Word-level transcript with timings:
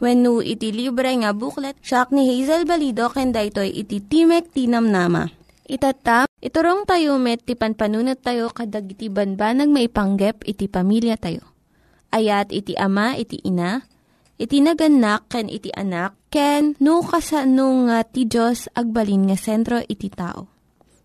When 0.00 0.24
no 0.24 0.40
iti 0.40 0.72
libre 0.72 1.12
nga 1.12 1.36
booklet, 1.36 1.76
siya 1.84 2.08
ni 2.08 2.24
Hazel 2.24 2.64
Balido, 2.64 3.12
kenda 3.12 3.44
ito'y 3.44 3.84
iti 3.84 4.00
Timek 4.00 4.48
Tinamnama. 4.48 5.28
Itata, 5.68 6.24
iturong 6.40 6.88
tayo 6.88 7.20
met, 7.20 7.44
ti 7.44 7.52
panpanunat 7.52 8.24
tayo 8.24 8.48
kadag 8.48 8.88
iti 8.88 9.12
banbanag 9.12 9.68
maipanggep 9.68 10.42
iti 10.48 10.72
pamilya 10.72 11.20
tayo. 11.20 11.44
Ayat 12.10 12.48
iti 12.50 12.74
ama, 12.80 13.14
iti 13.14 13.44
ina, 13.44 13.84
iti 14.40 14.64
naganak, 14.64 15.28
ken 15.28 15.52
iti 15.52 15.68
anak, 15.76 16.16
ken 16.32 16.80
no 16.80 17.04
kasano 17.04 17.86
nga 17.86 18.00
ti 18.02 18.24
Diyos 18.24 18.72
agbalin 18.72 19.28
nga 19.28 19.36
sentro 19.36 19.84
iti 19.84 20.08
tao. 20.08 20.48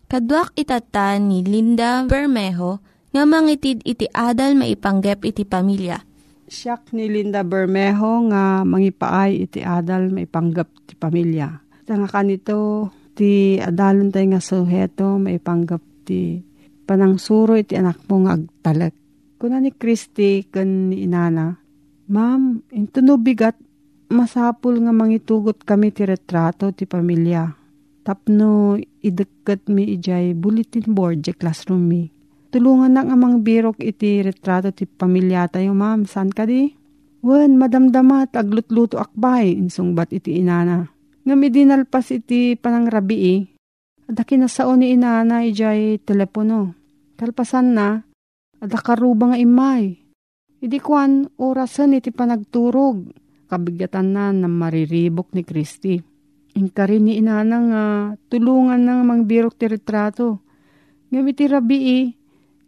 Kaduak 0.08 0.56
itata 0.56 1.20
ni 1.20 1.44
Linda 1.44 2.08
Bermejo, 2.08 2.80
nga 3.12 3.28
mangitid 3.28 3.84
iti 3.84 4.08
adal 4.16 4.56
maipanggep 4.56 5.20
iti 5.28 5.44
pamilya. 5.44 6.15
Siyak 6.46 6.94
ni 6.94 7.10
Linda 7.10 7.42
Bermejo 7.42 8.30
nga 8.30 8.62
mangipaay 8.62 9.50
iti 9.50 9.66
adal 9.66 10.14
maipanggep 10.14 10.70
ti 10.86 10.94
pamilya. 10.94 11.50
Nga 11.90 12.10
kanito 12.10 12.90
ti 13.18 13.58
adalan 13.58 14.14
tayo 14.14 14.26
nga 14.30 14.42
suheto 14.42 15.18
maipanggep 15.18 15.84
ti 16.06 16.38
panangsuro 16.86 17.58
iti 17.58 17.74
anak 17.74 18.06
mo 18.06 18.30
nga 18.30 18.38
agtalek. 18.38 18.94
Kuna 19.42 19.58
ni 19.58 19.74
Christy 19.74 20.46
kan 20.46 20.94
ni 20.94 21.10
inana, 21.10 21.58
Ma'am, 22.06 22.62
into 22.70 23.02
no 23.02 23.18
bigat 23.18 23.58
masapul 24.14 24.78
nga 24.86 24.94
mangitugot 24.94 25.66
kami 25.66 25.90
ti 25.90 26.06
retrato 26.06 26.70
ti 26.70 26.86
pamilya. 26.86 27.50
Tapno 28.06 28.78
ideket 29.02 29.66
mi 29.66 29.98
ijay 29.98 30.38
bulletin 30.38 30.94
board 30.94 31.26
di 31.26 31.34
classroom 31.34 31.90
mi 31.90 32.15
tulungan 32.56 32.96
na 32.96 33.04
nga 33.04 33.20
mang 33.20 33.44
birok 33.44 33.84
iti 33.84 34.24
retrato 34.24 34.72
ti 34.72 34.88
pamilya 34.88 35.52
tayo, 35.52 35.76
ma'am. 35.76 36.08
San 36.08 36.32
ka 36.32 36.48
di? 36.48 36.72
Wen, 37.20 37.60
madamdamat, 37.60 38.32
aglutluto 38.32 38.96
akbay, 38.96 39.60
insungbat 39.60 40.16
iti 40.16 40.40
inana. 40.40 40.88
Nga 41.28 41.36
midinalpas 41.36 42.16
iti 42.16 42.56
panangrabi 42.56 43.18
eh. 43.36 43.42
Adaki 44.08 44.40
na 44.40 44.48
sao 44.48 44.72
ni 44.80 44.96
inana 44.96 45.44
ijay 45.44 46.00
telepono. 46.00 46.72
Kalpasan 47.20 47.76
na, 47.76 48.00
adakaruba 48.64 49.36
nga 49.36 49.38
imay. 49.42 50.00
Idi 50.64 50.80
kwan, 50.80 51.28
orasan 51.36 52.00
iti 52.00 52.16
panagturog. 52.16 53.12
Kabigatan 53.52 54.16
na 54.16 54.32
na 54.32 54.48
mariribok 54.48 55.36
ni 55.36 55.44
Kristi. 55.44 56.00
Ingka 56.56 56.88
rin 56.88 57.12
ni 57.12 57.20
inana 57.20 57.58
nga 57.60 57.84
tulungan 58.32 58.80
na 58.80 59.04
mang 59.04 59.28
birok 59.28 59.60
ti 59.60 59.68
retrato. 59.68 60.40
Nga 61.12 61.20
iti 61.28 61.46
rabi 61.52 61.80
eh, 61.84 62.06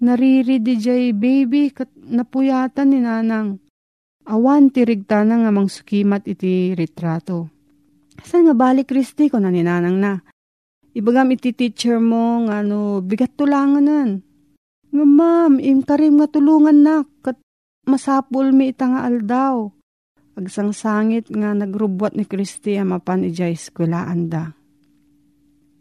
nariri 0.02 0.62
jay 0.78 1.14
baby 1.14 1.74
kat 1.74 1.90
napuyatan 1.96 2.94
ni 2.94 3.00
nanang. 3.02 3.62
Awan 4.28 4.74
tirigta 4.76 5.24
na 5.24 5.40
nga 5.40 5.52
mang 5.56 5.72
sukimat 5.72 6.28
iti 6.28 6.76
retrato. 6.76 7.48
Saan 8.20 8.50
nga 8.50 8.56
balik 8.58 8.92
Kristi 8.92 9.32
ko 9.32 9.40
na 9.40 9.48
ni 9.48 9.64
nanang 9.64 9.98
na? 10.02 10.20
Ibagam 10.98 11.32
iti 11.32 11.54
teacher 11.54 12.02
mo 12.02 12.44
nga 12.50 12.66
no, 12.66 13.00
bigat 13.06 13.38
tulanganan. 13.38 14.26
Nga 14.90 15.06
ma'am, 15.06 15.62
imkarim 15.62 16.18
nga 16.18 16.28
tulungan 16.28 16.82
na 16.82 17.06
kat 17.22 17.38
masapul 17.86 18.50
mi 18.50 18.74
ita 18.74 18.90
nga 18.90 19.06
aldaw. 19.06 19.70
Agsangsangit 20.34 21.30
nga 21.30 21.54
nagrubwat 21.54 22.18
ni 22.18 22.26
Kristi 22.26 22.76
amapan 22.82 23.30
ijay 23.30 23.54
skwelaan 23.54 24.28
da. 24.28 24.57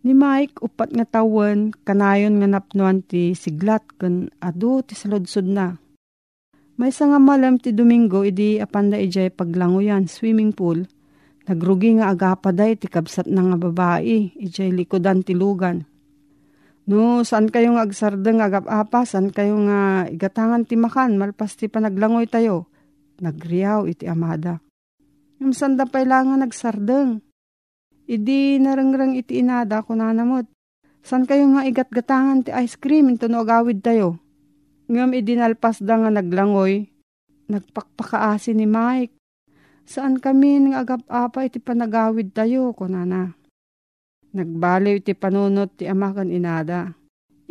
Ni 0.06 0.14
Mike, 0.14 0.62
upat 0.62 0.94
nga 0.94 1.02
tawen, 1.02 1.74
kanayon 1.82 2.38
nga 2.38 2.46
napnuan 2.46 3.02
ti 3.02 3.34
siglat 3.34 3.82
kun 3.98 4.30
adu 4.38 4.78
ti 4.86 4.94
saludsod 4.94 5.50
na. 5.50 5.82
May 6.78 6.94
nga 6.94 7.18
malam 7.18 7.58
ti 7.58 7.74
Domingo, 7.74 8.22
idi 8.22 8.62
apanda 8.62 9.02
ijay 9.02 9.34
paglanguyan, 9.34 10.06
swimming 10.06 10.54
pool. 10.54 10.86
Nagrugi 11.50 11.98
nga 11.98 12.14
agapaday 12.14 12.78
ti 12.78 12.86
kabsat 12.86 13.26
na 13.26 13.50
nga 13.50 13.58
babae, 13.58 14.30
ijay 14.38 14.70
likodan 14.70 15.26
ti 15.26 15.34
lugan. 15.34 15.82
No, 16.86 17.26
saan 17.26 17.50
kayo 17.50 17.74
nga 17.74 17.82
agsardeng 17.82 18.38
agapapa, 18.38 19.02
saan 19.02 19.34
kayo 19.34 19.58
nga 19.66 20.06
igatangan 20.06 20.70
ti 20.70 20.78
makan, 20.78 21.18
malpas 21.18 21.58
ti 21.58 21.66
panaglangoy 21.66 22.30
tayo. 22.30 22.70
Nagriyaw 23.18 23.90
iti 23.90 24.06
amada. 24.06 24.62
Yung 25.42 25.50
sanda 25.50 25.82
pailangan 25.82 26.46
nagsardeng 26.46 27.26
Idi 28.06 28.62
narangrang 28.62 29.18
iti 29.18 29.42
inada 29.42 29.82
ko 29.82 29.98
nanamot. 29.98 30.46
San 31.02 31.26
kayo 31.26 31.50
nga 31.50 31.66
igat-gatangan 31.66 32.46
ti 32.46 32.50
ice 32.54 32.78
cream 32.78 33.10
into 33.10 33.26
no 33.26 33.42
agawid 33.42 33.82
tayo. 33.82 34.22
Ngam 34.86 35.10
idinalpas 35.10 35.82
da 35.82 35.98
nga 35.98 36.10
naglangoy. 36.14 36.86
Nagpakpakaasi 37.50 38.54
ni 38.54 38.66
Mike. 38.66 39.18
Saan 39.86 40.22
kami 40.22 40.62
ng 40.62 40.78
agap-apa 40.78 41.46
iti 41.50 41.58
panagawid 41.58 42.30
tayo 42.30 42.70
ko 42.78 42.86
nana. 42.86 43.34
Nagbaliw 44.34 45.02
iti 45.02 45.14
panunot 45.14 45.74
ti 45.74 45.90
amakan 45.90 46.30
inada. 46.30 46.94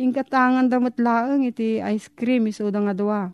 Ingkatangan 0.00 0.72
damot 0.72 0.96
laeng 0.96 1.44
iti 1.48 1.84
ice 1.84 2.08
cream 2.12 2.48
isuda 2.48 2.80
nga 2.80 2.96
dua. 2.96 3.28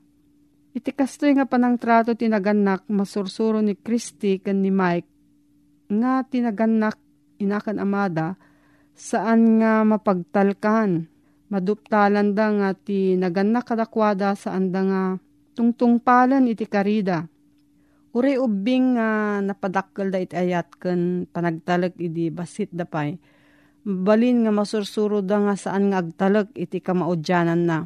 Iti 0.75 0.91
kastoy 0.91 1.39
nga 1.39 1.47
panang 1.47 1.79
trato 1.79 2.19
tinaganak 2.19 2.87
masursuro 2.91 3.63
ni 3.63 3.79
Christy 3.79 4.43
kan 4.43 4.59
ni 4.59 4.75
Mike 4.75 5.13
nga 5.93 6.25
tinaganak 6.25 6.97
inakan 7.43 7.83
amada, 7.83 8.39
saan 8.95 9.59
nga 9.59 9.83
mapagtalkan. 9.83 11.11
Maduptalan 11.53 12.33
da 12.33 12.49
nga 12.49 12.71
ti 12.73 13.13
naganak 13.19 13.69
kadakwada 13.69 14.33
saan 14.33 14.73
da 14.73 14.81
nga 14.81 15.03
tungtungpalan 15.53 16.49
iti 16.49 16.65
karida. 16.65 17.29
Uri 18.13 18.41
ubing 18.41 18.97
nga 18.97 19.41
uh, 19.41 19.45
napadakkel 19.45 20.09
da 20.13 20.21
iti 20.21 20.37
ayat 20.37 20.69
ken 20.81 21.29
panagtalag 21.29 21.93
idi 22.01 22.33
basit 22.33 22.73
da 22.73 22.89
pay. 22.89 23.21
Balin 23.85 24.45
nga 24.45 24.53
masursuro 24.53 25.21
da 25.21 25.45
nga 25.45 25.55
saan 25.57 25.93
nga 25.93 26.01
agtalag 26.01 26.49
iti 26.57 26.81
kamaudyanan 26.81 27.63
na. 27.69 27.79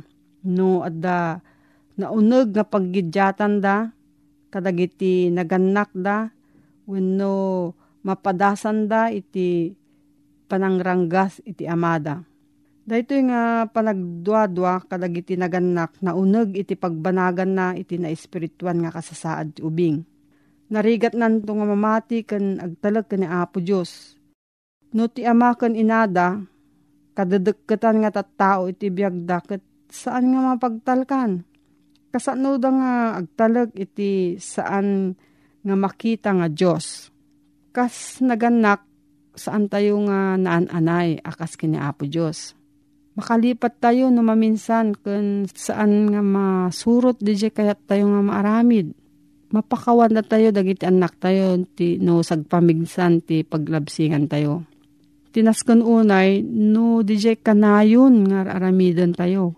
No 0.46 0.86
adda 0.86 1.42
nauneg 1.98 2.54
nga 2.54 2.62
paggidyatan 2.66 3.58
da 3.58 3.90
kadagiti 4.50 5.30
naganak 5.30 5.90
da 5.94 6.30
wenno 6.86 7.74
mapadasan 8.06 8.86
da 8.86 9.10
iti 9.10 9.74
panangranggas 10.46 11.42
iti 11.42 11.66
amada. 11.66 12.22
Dahito 12.86 13.18
nga 13.18 13.66
panagduadwa 13.66 14.86
kadagiti 14.86 15.34
naganak 15.34 15.98
na 15.98 16.14
uneg 16.14 16.54
iti 16.54 16.78
pagbanagan 16.78 17.50
na 17.50 17.66
iti 17.74 17.98
na 17.98 18.14
espirituan 18.14 18.78
nga 18.86 18.94
kasasaad 18.94 19.58
ti 19.58 19.60
ubing 19.66 20.06
Narigat 20.66 21.14
nanto 21.14 21.54
nga 21.54 21.66
mamati 21.66 22.26
kan 22.26 22.58
agtalag 22.58 23.06
kan 23.06 23.22
ni 23.22 23.28
Apo 23.30 23.62
Diyos. 23.62 24.18
No 24.90 25.06
ti 25.06 25.22
ama 25.22 25.54
kan 25.54 25.78
inada, 25.78 26.42
kadadagkatan 27.14 28.02
nga 28.02 28.10
tattao 28.10 28.66
iti 28.66 28.90
biyagda 28.90 29.46
kat 29.46 29.62
saan 29.86 30.34
nga 30.34 30.40
mapagtalkan. 30.42 31.46
Kasano 32.10 32.58
da 32.58 32.70
nga 32.74 32.92
agtalag 33.22 33.70
iti 33.78 34.34
saan 34.42 35.14
nga 35.62 35.76
makita 35.78 36.34
nga 36.34 36.50
Diyos. 36.50 37.14
Kas 37.76 38.24
naganak 38.24 38.88
saan 39.36 39.68
tayo 39.68 40.00
nga 40.08 40.40
naan-anay 40.40 41.20
akas 41.20 41.60
kini 41.60 41.76
Apo 41.76 42.08
Diyos. 42.08 42.56
Makalipat 43.20 43.84
tayo 43.84 44.08
no 44.08 44.24
maminsan 44.24 44.96
kun 44.96 45.44
saan 45.52 46.08
nga 46.08 46.24
masurot 46.24 47.20
di 47.20 47.36
kayat 47.36 47.84
tayo 47.84 48.08
nga 48.08 48.24
maaramid 48.24 48.96
mapakawan 49.52 50.08
na 50.08 50.24
tayo 50.24 50.56
dagiti 50.56 50.88
anak 50.88 51.20
tayo 51.20 51.60
ti 51.76 52.00
no 52.00 52.24
sagpamigsan 52.24 53.20
ti 53.20 53.44
paglabsingan 53.44 54.24
tayo. 54.24 54.64
Tinaskon 55.36 55.84
unay 55.84 56.40
no 56.40 57.04
DJ 57.04 57.44
kanayon 57.44 58.24
nga 58.32 58.56
aramidan 58.56 59.12
tayo. 59.12 59.52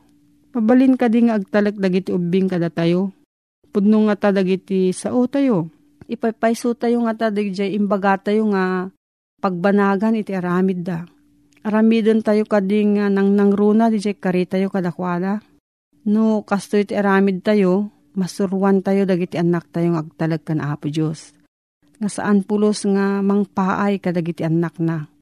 Pabalin 0.51 0.99
ka 0.99 1.07
di 1.07 1.31
nga 1.31 1.39
agtalak 1.39 1.79
dagiti 1.79 2.11
ubing 2.11 2.51
kada 2.51 2.67
tayo. 2.67 3.15
Pudno 3.71 4.11
nga 4.11 4.19
ta 4.19 4.35
dagiti 4.35 4.91
sao 4.91 5.31
tayo. 5.31 5.71
Ipapayso 6.09 6.73
tayo 6.73 7.05
nga 7.05 7.13
ta 7.13 7.29
DJ 7.29 7.77
imbaga 7.77 8.17
tayo 8.17 8.49
nga 8.49 8.89
pagbanagan 9.45 10.17
iti 10.17 10.33
aramid 10.33 10.81
da. 10.81 11.05
Aramidon 11.61 12.25
tayo 12.25 12.49
kading 12.49 12.97
nga 12.97 13.13
nang 13.13 13.37
nangruna 13.37 13.93
DJ 13.93 14.17
kari 14.17 14.49
tayo 14.49 14.73
kadakwala. 14.73 15.45
No 16.09 16.41
kasto 16.49 16.81
iti 16.81 16.97
aramid 16.97 17.45
tayo 17.45 17.93
masurwan 18.17 18.81
tayo 18.81 19.05
dagiti 19.05 19.37
anak 19.37 19.69
tayong 19.69 20.01
agtalag 20.01 20.41
kan 20.49 20.65
Apo 20.65 20.89
Diyos. 20.89 21.37
Nga 22.01 22.09
saan 22.09 22.41
pulos 22.41 22.89
nga 22.89 23.21
mangpaay 23.21 24.01
kadagiti 24.01 24.49
anak 24.49 24.81
na. 24.81 25.13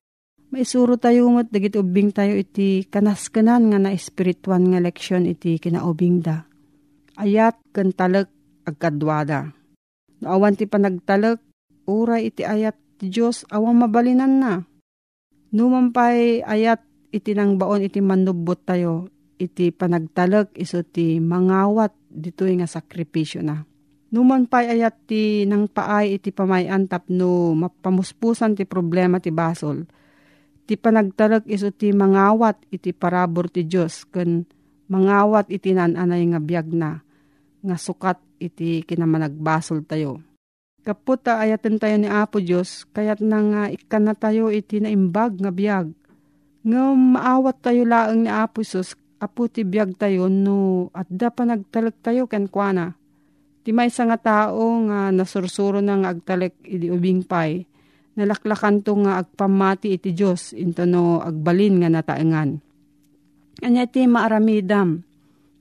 Maisuro 0.55 0.95
tayo 0.95 1.27
umot 1.27 1.51
dagiti 1.51 1.83
ubing 1.83 2.15
tayo 2.15 2.39
iti 2.39 2.87
kanaskanan 2.87 3.75
nga 3.75 3.79
na 3.83 3.91
espirituan 3.91 4.71
nga 4.71 4.79
leksyon 4.79 5.27
iti 5.27 5.59
kinaubing 5.59 6.23
da. 6.23 6.47
Ayat 7.19 7.59
kan 7.75 7.91
talag 7.91 8.31
agkadwada. 8.63 9.56
Naawan 10.25 10.57
ti 10.57 10.65
panagtalag, 10.65 11.39
uray 11.85 12.33
iti 12.33 12.43
ayat 12.43 12.77
ti 12.97 13.13
Diyos 13.13 13.45
awang 13.53 13.77
mabalinan 13.77 14.41
na. 14.41 14.53
Numampay 15.53 16.41
ayat 16.41 16.81
iti 17.13 17.37
nang 17.37 17.61
baon 17.61 17.85
iti 17.85 18.01
manubot 18.01 18.61
tayo, 18.65 19.09
iti 19.37 19.73
panagtalag 19.73 20.53
iso 20.57 20.81
ti 20.85 21.21
mangawat 21.21 21.93
ditoy 22.09 22.57
nga 22.57 22.69
sakripisyo 22.69 23.45
na. 23.45 23.65
Numan 24.07 24.49
pa 24.49 24.65
ayat 24.65 25.11
ti 25.11 25.45
nang 25.45 25.69
paay 25.69 26.17
iti 26.17 26.31
pamayan 26.33 26.87
tapno 26.89 27.53
mapamuspusan 27.59 28.57
ti 28.57 28.65
problema 28.65 29.21
ti 29.21 29.35
basol. 29.35 29.85
Ti 30.67 30.75
panagtalag 30.79 31.45
iso 31.47 31.75
ti 31.75 31.93
mangawat 31.93 32.71
iti 32.73 32.95
parabor 32.97 33.51
ti 33.53 33.67
Diyos 33.67 34.07
ken 34.09 34.47
mangawat 34.87 35.51
iti 35.51 35.75
nananay 35.75 36.23
nga 36.33 36.41
biyag 36.41 36.69
na 36.71 37.03
nga 37.67 37.77
sukat 37.77 38.19
iti 38.39 38.83
kinamanagbasol 38.85 39.85
tayo. 39.85 40.21
Kaputa 40.87 41.43
ayaten 41.43 41.83
tayo 41.83 41.99
ni 41.99 42.07
Apo 42.07 42.39
Diyos 42.39 42.87
kayat 42.95 43.19
na 43.19 43.43
nga 43.43 43.63
ikan 43.75 44.07
na 44.07 44.15
tayo 44.15 44.55
iti 44.55 44.79
naimbag 44.79 45.43
nga 45.43 45.51
biyag. 45.51 45.91
Nga 46.63 46.83
maawat 46.95 47.57
tayo 47.59 47.83
laang 47.83 48.23
ni 48.23 48.31
Apo 48.31 48.63
Sus 48.63 48.95
apo 49.17 49.49
ti 49.49 49.65
biyag 49.65 49.97
tayo 49.97 50.29
no 50.29 50.89
at 50.93 51.09
da 51.09 51.33
pa 51.33 51.49
nagtalag 51.49 51.97
tayo 52.05 52.29
ken 52.29 52.49
kuana. 52.49 52.93
Ti 53.67 53.75
may 53.75 53.91
nga 53.91 54.19
tao 54.21 54.63
nga 54.87 55.11
nasursuro 55.11 55.83
na 55.83 55.99
nga 55.99 56.15
agtalek 56.15 56.55
idi 56.63 56.87
ubing 56.87 57.27
pay, 57.27 57.67
nalaklakan 58.15 58.87
to 58.87 58.95
nga 59.03 59.19
agpamati 59.19 59.99
iti 59.99 60.15
Diyos 60.15 60.55
into 60.55 60.87
no 60.87 61.19
agbalin 61.19 61.83
nga 61.83 61.91
nataengan. 61.91 62.63
Anya 63.67 63.89
ti 63.91 64.07
maaramidam, 64.07 65.03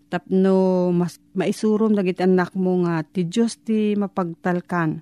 tapno 0.07 0.89
mas 0.93 1.17
maisurom 1.33 1.93
dagiti 1.93 2.21
anak 2.23 2.53
mo 2.53 2.85
nga 2.85 3.01
ti 3.05 3.25
Diyos 3.25 3.59
ti 3.61 3.93
mapagtalkan. 3.97 5.01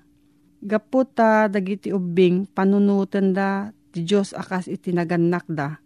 Gaputa 0.64 1.52
dagiti 1.52 1.92
ubing 1.92 2.48
panunutan 2.48 3.36
da 3.36 3.72
ti 3.92 4.08
Diyos 4.08 4.32
akas 4.32 4.72
iti 4.72 4.96
naganak 4.96 5.44
da 5.52 5.84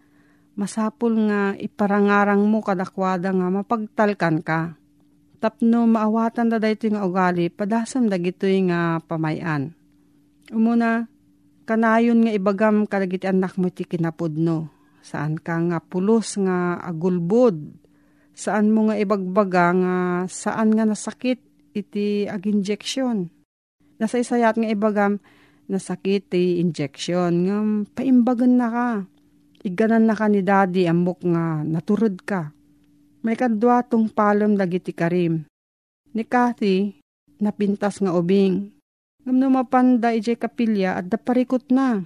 masapul 0.58 1.14
nga 1.30 1.54
iparangarang 1.54 2.42
mo 2.42 2.66
kadakwada 2.66 3.30
nga 3.30 3.48
mapagtalkan 3.54 4.42
ka. 4.42 4.74
Tapno 5.38 5.86
maawatan 5.86 6.50
da 6.50 6.58
dayto 6.58 6.90
nga 6.90 7.06
ugali, 7.06 7.54
padasam 7.54 8.10
dagito 8.10 8.50
nga 8.50 8.98
pamayan. 9.06 9.78
Umuna, 10.50 11.06
kanayon 11.69 12.25
nga 12.25 12.34
ibagam 12.34 12.90
kadagiti 12.90 13.30
anak 13.30 13.54
mo 13.62 13.69
ti 13.69 13.86
kinapudno. 13.86 14.74
Saan 15.06 15.38
ka 15.38 15.62
nga 15.62 15.78
pulos 15.78 16.42
nga 16.42 16.81
agulbod. 16.81 17.86
Saan 18.38 18.69
mo 18.69 18.86
nga 18.86 18.95
ibagbaga 19.01 19.74
nga 19.74 19.95
saan 20.30 20.78
nga 20.78 20.86
nasakit 20.86 21.42
iti 21.74 22.30
ag-injection. 22.30 23.34
Nasa 23.98 24.22
nga 24.22 24.69
ibagam 24.69 25.18
nasakit 25.66 26.30
ti 26.30 26.62
injection. 26.62 27.50
Nga 27.50 27.57
paimbagan 27.98 28.54
na 28.62 28.69
ka 28.69 28.89
Iganan 29.68 30.06
na 30.07 30.13
ka 30.13 30.30
ni 30.30 30.45
daddy 30.45 30.86
amok 30.86 31.25
nga 31.28 31.66
naturod 31.66 32.22
ka. 32.22 32.54
May 33.25 33.36
kadwa 33.36 33.81
tong 33.84 34.07
palom 34.07 34.54
dagiti 34.54 34.94
karim. 34.94 35.50
Ni 36.16 36.24
Kathy, 36.24 36.95
napintas 37.42 38.00
nga 38.00 38.16
ubing. 38.16 38.72
Ngam 39.25 39.36
no 39.36 39.51
mapanda 39.51 40.16
ije 40.16 40.40
kapilya 40.40 41.01
at 41.01 41.12
daparikot 41.12 41.68
na. 41.74 42.00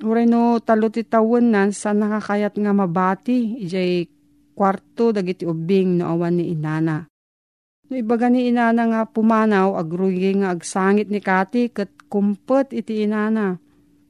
Uray 0.00 0.24
no 0.24 0.56
talo 0.62 0.88
ti 0.88 1.04
tawon 1.04 1.52
nan 1.52 1.76
sa 1.76 1.92
nakakayat 1.92 2.56
nga 2.56 2.72
mabati 2.72 3.60
ije 3.60 4.08
kwarto 4.52 5.10
dagiti 5.10 5.48
ubing 5.48 6.00
no 6.00 6.12
awan 6.12 6.40
ni 6.40 6.52
inana. 6.52 7.08
No 7.88 7.94
ibaga 7.96 8.32
ni 8.32 8.48
inana 8.48 8.88
nga 8.88 9.00
pumanaw 9.08 9.76
agrugi 9.76 10.32
nga 10.40 10.54
agsangit 10.54 11.12
ni 11.12 11.20
Kati 11.20 11.72
kat 11.72 11.90
kumpet 12.08 12.72
iti 12.72 13.04
inana. 13.04 13.56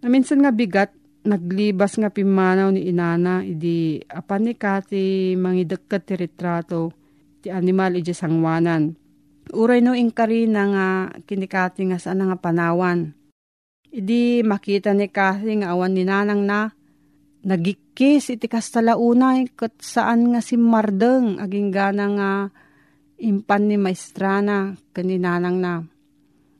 Na 0.03 0.07
minsan 0.11 0.43
nga 0.43 0.51
bigat 0.51 0.91
naglibas 1.23 1.95
nga 1.99 2.11
pimanaw 2.11 2.75
ni 2.75 2.91
inana 2.91 3.47
idi 3.47 4.03
apan 4.11 4.43
ni 4.51 4.55
kati 4.59 5.39
mangidagkat 5.39 6.03
ti 6.03 6.15
retrato 6.19 6.91
ti 7.43 7.51
animal 7.51 7.99
iji 7.99 8.15
sangwanan. 8.15 8.95
Uray 9.51 9.83
no 9.83 9.95
inkari 9.95 10.47
na 10.47 10.63
nga 10.71 10.87
kinikati 11.27 11.91
nga 11.91 11.99
saan 11.99 12.23
nga 12.23 12.39
panawan. 12.39 13.11
Idi 13.93 14.41
makita 14.47 14.95
ni 14.97 15.11
Kathy 15.11 15.61
nga 15.61 15.75
awan 15.75 15.93
ni 15.93 16.07
nanang 16.07 16.47
na 16.47 16.73
nagikis 17.43 18.31
iti 18.33 18.47
kastalaunay 18.47 19.51
kat 19.55 19.75
saan 19.83 20.35
nga 20.35 20.41
si 20.43 20.55
Mardeng 20.59 21.43
aging 21.43 21.71
gana 21.75 22.07
nga 22.15 22.31
impan 23.19 23.71
ni 23.71 23.77
maestrana 23.79 24.79
kaninanang 24.95 25.59
na 25.59 25.75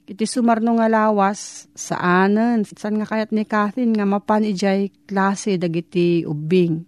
Iti 0.03 0.27
sumarno 0.27 0.75
nga 0.77 0.91
lawas, 0.91 1.71
saanen, 1.79 2.67
saan 2.67 2.99
nga 2.99 3.07
kayat 3.07 3.31
ni 3.31 3.47
Kathin 3.47 3.95
nga 3.95 4.03
mapan 4.03 4.43
ijay 4.43 4.91
klase 5.07 5.57
dagiti 5.57 6.27
ubing. 6.27 6.83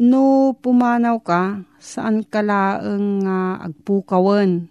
No 0.00 0.56
pumanaw 0.56 1.20
ka, 1.20 1.60
saan 1.76 2.24
ka 2.24 2.40
laeng 2.40 3.28
nga 3.28 3.62
agpukawan. 3.62 4.64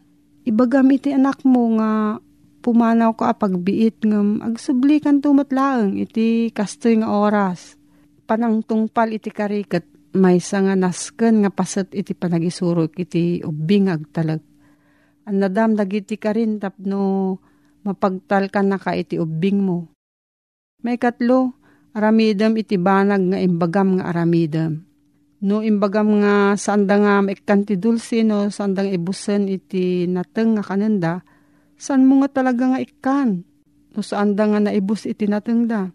Ibagam 0.44 0.90
iti 0.90 1.14
anak 1.14 1.46
mo 1.46 1.78
nga 1.78 2.18
pumanaw 2.66 3.14
ka 3.14 3.38
pagbiit 3.38 4.04
ngam 4.04 4.42
agsublikan 4.42 5.22
tumatlaeng 5.22 6.02
iti 6.02 6.50
kastoy 6.52 6.98
nga 6.98 7.14
oras. 7.14 7.78
Panang 8.28 8.60
tungpal 8.60 9.16
iti 9.16 9.32
karikat 9.32 9.88
may 10.12 10.44
nga 10.44 10.76
nasken 10.76 11.48
nga 11.48 11.52
paset 11.52 11.88
iti 11.96 12.12
panagisurok 12.12 12.92
iti 13.00 13.40
ubing 13.40 13.88
agtalag. 13.88 14.44
Ang 15.28 15.38
nadam 15.40 15.80
dagiti 15.80 16.20
ka 16.20 16.36
rin 16.36 16.60
tapno 16.60 17.40
mapagtal 17.88 18.52
ka 18.52 18.60
na 18.60 18.76
ka 18.76 18.92
iti 19.00 19.16
ubing 19.16 19.64
mo. 19.64 19.88
May 20.84 21.00
katlo, 21.00 21.56
aramidam 21.96 22.60
iti 22.60 22.76
banag 22.76 23.32
nga 23.32 23.40
imbagam 23.40 24.00
nga 24.00 24.12
aramidam. 24.12 24.84
No 25.48 25.64
imbagam 25.64 26.20
nga 26.20 26.60
sanda 26.60 27.00
nga 27.00 27.24
maikan 27.24 27.64
ti 27.64 27.80
dulce 27.80 28.28
no 28.28 28.52
sandang 28.52 28.92
ibusen 28.92 29.48
iti 29.48 30.04
nateng 30.04 30.60
nga 30.60 30.64
kananda, 30.68 31.24
San 31.78 32.10
mo 32.10 32.26
nga 32.26 32.42
talaga 32.42 32.74
nga 32.74 32.82
ikan? 32.82 33.46
No 33.94 34.02
saan 34.02 34.34
da 34.34 34.50
nga 34.50 34.58
naibus 34.58 35.06
iti 35.06 35.30
natengda? 35.30 35.94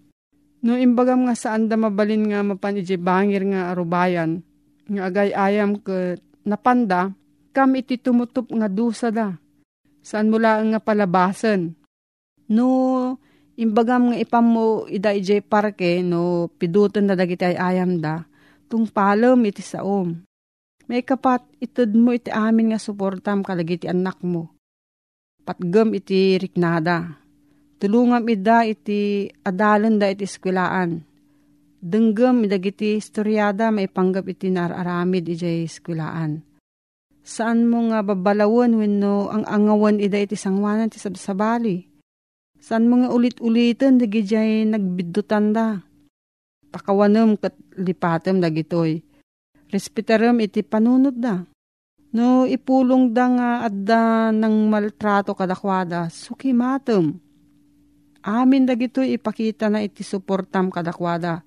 No 0.63 0.79
imbagam 0.79 1.27
nga 1.27 1.35
saan 1.35 1.67
da 1.67 1.75
mabalin 1.75 2.31
nga 2.31 2.47
mapan 2.47 2.79
iti 2.79 2.95
bangir 2.95 3.43
nga 3.51 3.75
arubayan, 3.75 4.47
nga 4.87 5.11
agay 5.11 5.35
ayam 5.35 5.75
ke 5.75 6.23
napanda, 6.47 7.11
kam 7.51 7.75
iti 7.75 7.99
tumutup 7.99 8.47
nga 8.55 8.71
dusa 8.71 9.11
da. 9.11 9.35
Saan 10.07 10.31
mula 10.31 10.63
nga 10.63 10.79
palabasan? 10.79 11.75
No, 12.47 12.67
imbagam 13.59 14.15
nga 14.15 14.19
ipam 14.23 14.47
mo 14.47 14.65
ida 14.87 15.11
ije 15.11 15.43
parke, 15.43 15.99
no 16.03 16.47
pidutan 16.59 17.11
na 17.11 17.19
dagiti 17.19 17.43
ay 17.43 17.59
ayam 17.59 17.99
da, 17.99 18.23
tung 18.71 18.87
palom 18.87 19.43
iti 19.43 19.67
saom. 19.67 20.15
May 20.87 21.03
kapat 21.03 21.43
itod 21.63 21.95
mo 21.95 22.15
iti 22.15 22.31
amin 22.31 22.75
nga 22.75 22.79
suportam 22.83 23.43
kalagiti 23.47 23.87
anak 23.87 24.19
mo. 24.23 24.51
Patgam 25.43 25.91
iti 25.95 26.39
riknada. 26.39 27.22
Tulungam 27.83 28.23
ida 28.31 28.63
iti 28.63 29.27
adalan 29.43 29.99
da 29.99 30.07
iti 30.07 30.23
eskwilaan. 30.23 31.03
Denggam 31.83 32.47
idagiti 32.47 32.95
istoryada 32.95 33.75
maipanggap 33.75 34.23
iti 34.31 34.55
nararamid 34.55 35.27
iti 35.27 35.67
eskwilaan 35.67 36.53
Saan 37.27 37.67
mo 37.67 37.91
nga 37.91 38.07
babalawon 38.07 38.79
wenno 38.79 39.31
ang 39.35 39.43
angawan 39.51 39.99
ida 39.99 40.19
iti 40.23 40.39
sangwanan 40.39 40.95
ti 40.95 41.03
sabsabali? 41.03 41.83
Saan 42.63 42.87
mo 42.87 43.03
nga 43.03 43.11
ulit-ulitan 43.11 43.99
dagi 43.99 44.23
jay 44.23 44.63
nagbidutan 44.63 45.51
da? 45.51 45.79
Pakawanem 46.71 47.35
kat 47.35 47.59
lipatem 47.79 48.39
dagitoy. 48.39 49.03
Respetaram 49.75 50.39
iti 50.39 50.63
panunod 50.63 51.19
da. 51.19 51.43
No 52.15 52.47
ipulong 52.47 53.11
da 53.11 53.27
nga 53.27 53.51
adda 53.67 54.31
ng 54.31 54.71
maltrato 54.71 55.35
kadakwada, 55.35 56.11
sukimatem. 56.11 57.32
Amin 58.23 58.71
dagitoy 58.71 59.19
ipakita 59.19 59.67
na 59.67 59.83
iti 59.83 60.07
suportam 60.07 60.71
kadakwada. 60.71 61.43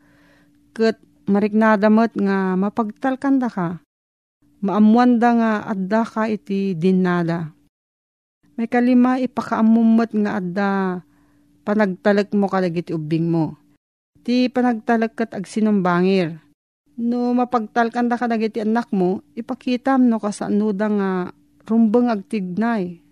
Kat 0.75 0.99
mariknadamat 1.25 2.19
nga 2.19 2.59
mapagtalkanda 2.59 3.47
ka 3.47 3.85
maamuan 4.65 5.21
da 5.21 5.29
nga 5.37 5.51
adda 5.69 6.01
ka 6.01 6.25
iti 6.25 6.73
dinada. 6.73 7.53
May 8.57 8.65
kalima 8.65 9.21
ipakaamumot 9.21 10.15
nga 10.15 10.41
adda 10.41 10.69
panagtalak 11.61 12.33
mo 12.33 12.49
kalag 12.49 12.73
iti 12.73 12.91
ubing 12.95 13.29
mo. 13.29 13.59
Ti 14.25 14.49
panagtalak 14.49 15.13
kat 15.13 15.37
ag 15.37 15.45
sinumbangir. 15.45 16.41
No 16.95 17.35
mapagtalkan 17.35 18.07
da 18.07 18.15
ka 18.15 18.31
iti 18.31 18.63
anak 18.63 18.89
mo, 18.95 19.19
ipakitam 19.35 20.07
no 20.07 20.17
kasanuda 20.17 20.87
nga 20.87 21.09
rumbang 21.67 22.07
agtignay. 22.07 23.03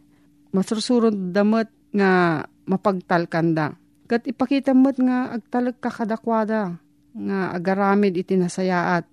Masursurod 0.55 1.35
damot 1.35 1.67
nga 1.91 2.43
mapagtalkan 2.65 3.55
da. 3.55 3.75
Kat 4.07 4.27
ipakita 4.27 4.75
mo't 4.75 4.99
nga 4.99 5.31
agtalag 5.35 5.79
ka 5.79 5.89
kadakwada 5.89 6.77
nga 7.13 7.39
agaramid 7.53 8.17
iti 8.17 8.35
nasayaat 8.35 9.05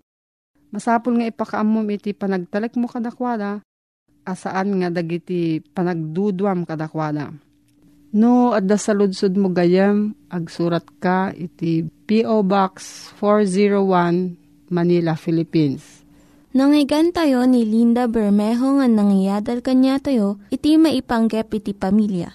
Masapul 0.71 1.19
nga 1.19 1.27
ipakaamom 1.27 1.83
iti 1.91 2.15
panagtalek 2.15 2.79
mo 2.79 2.87
kadakwada, 2.87 3.59
asaan 4.23 4.79
nga 4.79 4.89
dagiti 4.89 5.59
panagdudwam 5.59 6.63
kadakwada. 6.63 7.35
No, 8.15 8.55
adda 8.55 8.79
sa 8.79 8.95
ludsud 8.95 9.35
mo 9.35 9.51
gayam, 9.51 10.15
agsurat 10.31 10.87
ka 11.03 11.35
iti 11.35 11.87
P.O. 11.87 12.43
Box 12.47 13.07
401, 13.19 14.71
Manila, 14.71 15.15
Philippines. 15.19 16.03
Nangyigan 16.51 17.15
tayo 17.15 17.47
ni 17.47 17.63
Linda 17.63 18.11
Bermejo 18.11 18.83
nga 18.83 18.87
nangyadal 18.91 19.63
kanya 19.63 20.03
tayo, 20.03 20.43
iti 20.51 20.75
maipanggep 20.75 21.51
iti 21.55 21.71
pamilya. 21.75 22.35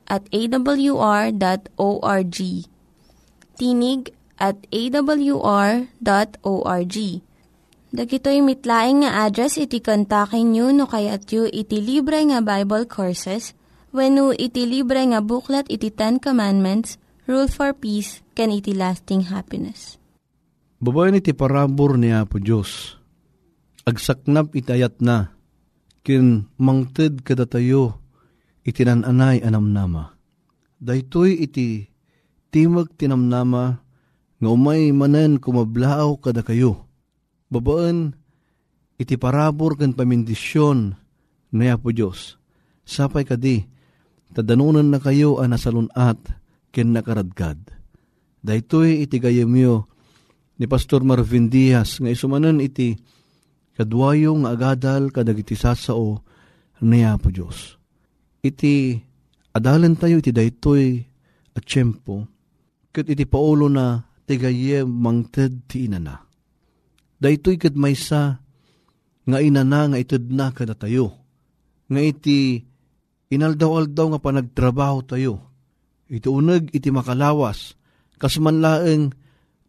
at 0.11 0.27
awr.org. 0.35 1.37
Tinig 3.55 4.11
at 4.35 4.57
awr.org 4.67 5.87
Dagitoy 7.91 8.39
mitlaing 8.39 9.03
nga 9.03 9.27
address 9.27 9.59
iti 9.59 9.83
kontakin 9.83 10.55
nyo 10.55 10.71
no 10.71 10.87
kayat 10.87 11.27
yu 11.27 11.43
iti 11.51 11.83
libre 11.83 12.23
nga 12.23 12.39
Bible 12.39 12.87
Courses 12.87 13.51
when 13.91 14.15
no 14.15 14.31
iti 14.31 14.63
libre 14.63 15.03
nga 15.11 15.19
buklat 15.19 15.67
iti 15.67 15.91
Ten 15.91 16.15
Commandments, 16.15 16.95
Rule 17.27 17.51
for 17.51 17.75
Peace, 17.75 18.23
can 18.31 18.47
iti 18.47 18.71
lasting 18.71 19.27
happiness. 19.27 19.99
Babae 20.79 21.19
iti 21.19 21.35
parabor 21.35 21.99
ni 21.99 22.15
Apo 22.15 22.39
Diyos. 22.39 22.95
Agsaknap 23.83 24.55
itayat 24.55 25.03
na, 25.03 25.35
kin 26.01 26.47
mangted 26.55 27.27
kadatayo 27.27 28.00
iti 28.65 28.81
nananay 28.85 29.41
anamnama. 29.41 30.17
Daytoy 30.81 31.45
iti 31.45 31.85
timag 32.49 32.93
tinamnama 32.97 33.63
nga 34.41 34.49
umay 34.49 34.89
manen 34.89 35.37
kumablaaw 35.37 36.17
kada 36.17 36.41
kayo 36.41 36.91
Babaan, 37.51 38.15
iti 38.95 39.19
parabor 39.19 39.75
kan 39.75 39.91
pamindisyon 39.91 40.95
na 41.51 41.75
po 41.75 41.91
Diyos. 41.91 42.39
Sapay 42.87 43.27
kadi, 43.27 43.67
tadanunan 44.31 44.87
na 44.87 45.03
kayo 45.03 45.43
ang 45.43 45.51
nasalunat 45.51 46.15
ken 46.71 46.95
nakaradgad. 46.95 47.59
Daytoy 48.39 49.03
iti 49.03 49.19
gayamyo 49.19 49.83
ni 50.55 50.65
Pastor 50.65 51.03
Marvin 51.03 51.51
Diaz 51.51 51.99
nga 51.99 52.07
isumanan 52.07 52.63
iti 52.63 52.95
kadwayo 53.75 54.31
nga 54.39 54.55
agadal 54.55 55.11
kadag 55.11 55.43
iti 55.43 55.59
sasao 55.59 56.23
niya 56.79 57.19
po 57.19 57.35
Diyos. 57.35 57.80
Iti 58.41 58.97
adalan 59.53 59.93
tayo 59.97 60.17
iti 60.17 60.33
daytoy 60.33 60.97
at 61.53 61.63
tiyempo 61.65 62.25
ket 62.89 63.07
iti 63.07 63.29
paulo 63.29 63.69
na 63.69 64.01
tigayem 64.25 64.89
mangted 64.89 65.69
ti 65.69 65.85
inana 65.85 66.31
Daytoy 67.21 67.61
kat 67.61 67.77
maysa 67.77 68.41
nga 69.29 69.37
inana 69.37 69.93
nga 69.93 69.97
itud 70.01 70.33
na 70.33 70.49
kada 70.49 70.73
tayo. 70.73 71.13
Nga 71.85 72.01
iti 72.01 72.65
inaldaw-aldaw 73.29 74.17
nga 74.17 74.19
panagtrabaho 74.19 75.05
tayo. 75.05 75.33
Iti 76.09 76.25
uneg 76.25 76.73
iti 76.73 76.89
makalawas 76.89 77.77
kasmanlaeng 78.17 79.13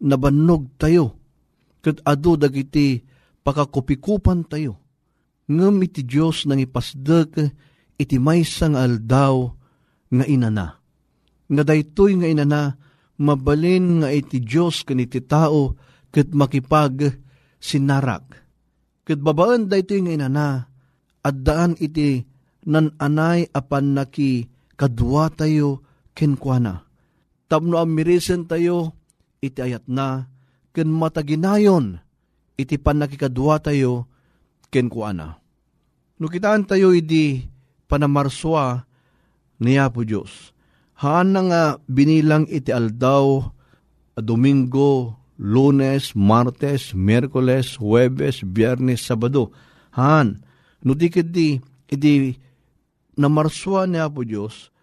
nabannog 0.01 0.73
tayo. 0.81 1.13
Kat 1.85 2.01
ado 2.01 2.33
dagiti 2.41 3.05
pakakupikupan 3.45 4.49
tayo. 4.49 4.81
Ngem 5.45 5.85
iti 5.85 6.01
Diyos 6.01 6.49
nang 6.49 6.57
ipasdek 6.57 7.37
iti 7.97 8.17
maysa 8.17 8.71
nga 8.73 8.85
aldaw 8.85 9.51
nga 10.13 10.25
inana. 10.25 10.79
Nga 11.49 11.63
daytoy 11.65 12.21
nga 12.21 12.27
inana 12.29 12.61
mabalin 13.19 14.03
nga 14.03 14.09
iti 14.09 14.41
Diyos 14.41 14.81
kaniti 14.85 15.21
tao 15.21 15.77
ket 16.13 16.33
makipag 16.33 17.17
sinarak. 17.57 18.25
Kat 19.03 19.19
babaan 19.19 19.67
da 19.67 19.75
ito 19.81 19.97
yung 19.97 20.07
inana, 20.07 20.69
at 21.23 21.35
daan 21.39 21.75
iti 21.79 22.23
nan 22.67 22.95
anay 22.99 23.47
apan 23.51 23.95
naki 23.95 24.47
kadwa 24.79 25.27
tayo 25.31 25.83
kenkwana. 26.15 26.87
Tapno 27.51 27.79
amirisen 27.79 28.47
tayo, 28.47 28.95
iti 29.43 29.59
ayat 29.59 29.87
na, 29.91 30.27
ken 30.71 30.87
mataginayon, 30.87 31.99
iti 32.55 32.79
pan 32.79 33.03
nakikadwa 33.03 33.59
tayo 33.59 34.07
kenkwana. 34.71 35.39
No 36.19 36.31
kitaan 36.31 36.63
tayo 36.63 36.95
iti 36.95 37.43
panamarswa 37.93 38.89
niya 39.61 39.93
po 39.93 40.01
Diyos. 40.01 40.49
Haan 40.97 41.37
na 41.37 41.41
nga 41.45 41.63
binilang 41.85 42.49
iti 42.49 42.73
aldaw, 42.73 43.53
Domingo, 44.17 45.17
lunes, 45.37 46.13
martes, 46.17 46.93
merkoles, 46.97 47.77
huwebes, 47.77 48.41
biyernes, 48.45 49.05
sabado. 49.05 49.53
Han, 49.97 50.41
no 50.81 50.93
di 50.93 51.09
idi 51.89 52.13
namarswa 53.17 53.85
ni 53.85 54.01
Apo 54.01 54.25
Diyos, 54.25 54.73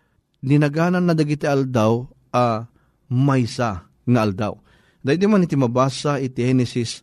ninaganan 0.43 1.07
na 1.07 1.15
dagiti 1.15 1.47
aldaw, 1.47 2.07
a 2.31 2.47
uh, 2.47 2.59
maysa 3.11 3.91
nga 4.07 4.21
aldaw. 4.23 4.55
Dahil 5.03 5.19
di 5.19 5.27
man 5.27 5.43
iti 5.43 5.59
mabasa 5.59 6.23
iti 6.23 6.47
Genesis 6.47 7.03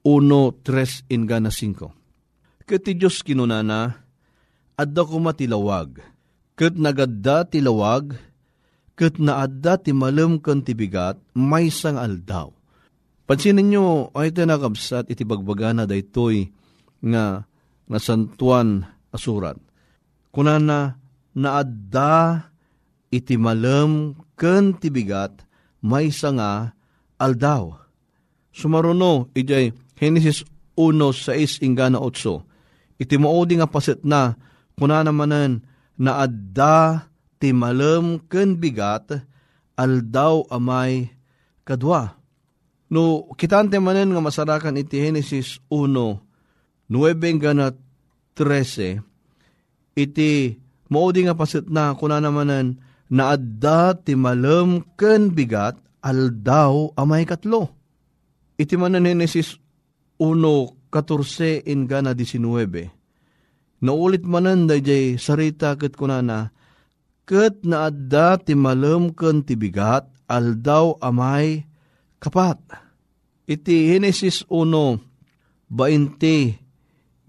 1.3 0.00 1.12
in 1.12 1.28
gana 1.28 1.52
5. 1.52 2.64
Kati 2.64 2.96
Diyos 2.96 3.20
kinunana, 3.20 4.05
adda 4.76 5.02
ko 5.02 5.16
matilawag, 5.18 6.04
ket 6.56 6.76
nagadda 6.76 7.48
ti 7.48 7.64
lawag, 7.64 8.16
ket 8.96 9.16
naadda 9.16 9.80
ti 9.80 9.96
malem 9.96 10.36
ken 10.40 10.60
ti 10.60 10.76
bigat, 10.76 11.16
may 11.32 11.72
sang 11.72 11.96
aldaw. 11.96 12.52
Pansinin 13.26 13.66
nyo, 13.72 14.14
ay 14.14 14.30
ito 14.30 14.46
nakabsat 14.46 15.10
iti 15.10 15.26
bagbagana 15.26 15.82
daytoy 15.82 16.46
nga 17.02 17.42
nasantuan 17.90 18.86
asurat. 19.10 19.58
Kunana 20.30 21.00
naadda 21.34 22.46
iti 23.10 23.34
malem 23.34 24.14
ken 24.38 24.78
ti 24.78 24.92
bigat, 24.92 25.42
may 25.82 26.12
nga 26.12 26.76
aldaw. 27.18 27.74
Sumaruno, 28.54 29.28
ijay 29.36 29.74
Genesis 29.96 30.44
1.6 30.76 31.64
ingana 31.64 31.98
8. 32.00 33.00
Iti 33.00 33.16
maudi 33.20 33.60
nga 33.60 33.68
pasit 33.68 34.00
na, 34.04 34.36
kuna 34.76 35.00
namanan, 35.00 35.64
na 35.96 36.20
adda 36.20 37.08
ti 37.40 37.56
malem 37.56 38.20
ken 38.28 38.60
bigat, 38.60 39.24
aldaw 39.72 40.44
amay 40.52 41.08
kadwa. 41.64 42.20
No, 42.92 43.26
kitante 43.40 43.80
manen 43.80 44.12
nga 44.12 44.22
masarakan 44.22 44.78
iti 44.78 45.00
Genesis 45.00 45.58
1, 45.72 46.92
9 46.92 47.42
gana 47.42 47.72
13, 48.36 49.00
iti 49.96 50.60
maudi 50.92 51.24
nga 51.24 51.34
pasit 51.34 51.66
na, 51.72 51.96
kuna 51.96 52.20
namanan, 52.20 52.76
na 53.08 53.32
adda 53.32 53.96
ti 53.96 54.12
malem 54.12 54.84
ken 55.00 55.32
bigat, 55.32 55.80
aldaw 56.04 56.92
amay 57.00 57.24
katlo. 57.24 57.72
Iti 58.60 58.76
manan 58.76 59.08
Genesis 59.08 59.56
1.14 60.20 61.64
in 61.64 61.88
gana 61.88 62.12
19. 62.12 62.95
Naulit 63.84 64.24
manan 64.24 64.64
dayjay 64.64 65.20
sarita 65.20 65.76
ket 65.76 66.00
kunana, 66.00 66.48
ket 67.28 67.60
naadda 67.60 68.40
ti 68.40 68.56
malem 68.56 69.12
ken 69.12 69.44
ti 69.44 69.52
bigat, 69.52 70.08
aldaw 70.24 70.96
amay 71.04 71.68
kapat. 72.16 72.56
Iti 73.44 73.92
Genesis 73.92 74.42
1, 74.48 74.98
20, 75.68 76.56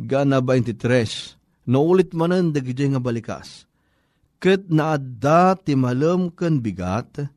gana 0.08 0.39
23. 0.39 1.68
Naulit 1.68 2.16
manan 2.16 2.56
dagijay 2.56 2.96
nga 2.96 3.01
balikas. 3.04 3.68
Ket 4.39 4.72
naadda 4.72 5.60
ti 5.60 5.75
malem 5.75 6.32
ken 6.32 6.63
bigat, 6.63 7.27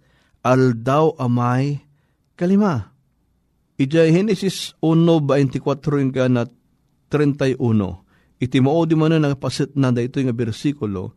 aldaw 0.47 1.19
amay 1.19 1.83
kalima. 2.39 2.95
Ija 3.81 4.07
Genesis 4.07 4.77
1.24 4.85 6.13
nga 6.13 6.29
na 6.29 6.45
31. 7.11 8.10
Iti 8.41 8.57
mao 8.59 8.89
di 8.89 8.97
manan 8.97 9.29
ang 9.29 9.37
pasit 9.37 9.77
na 9.77 9.93
da 9.93 10.01
ito 10.01 10.17
nga 10.17 10.33
bersikulo. 10.33 11.13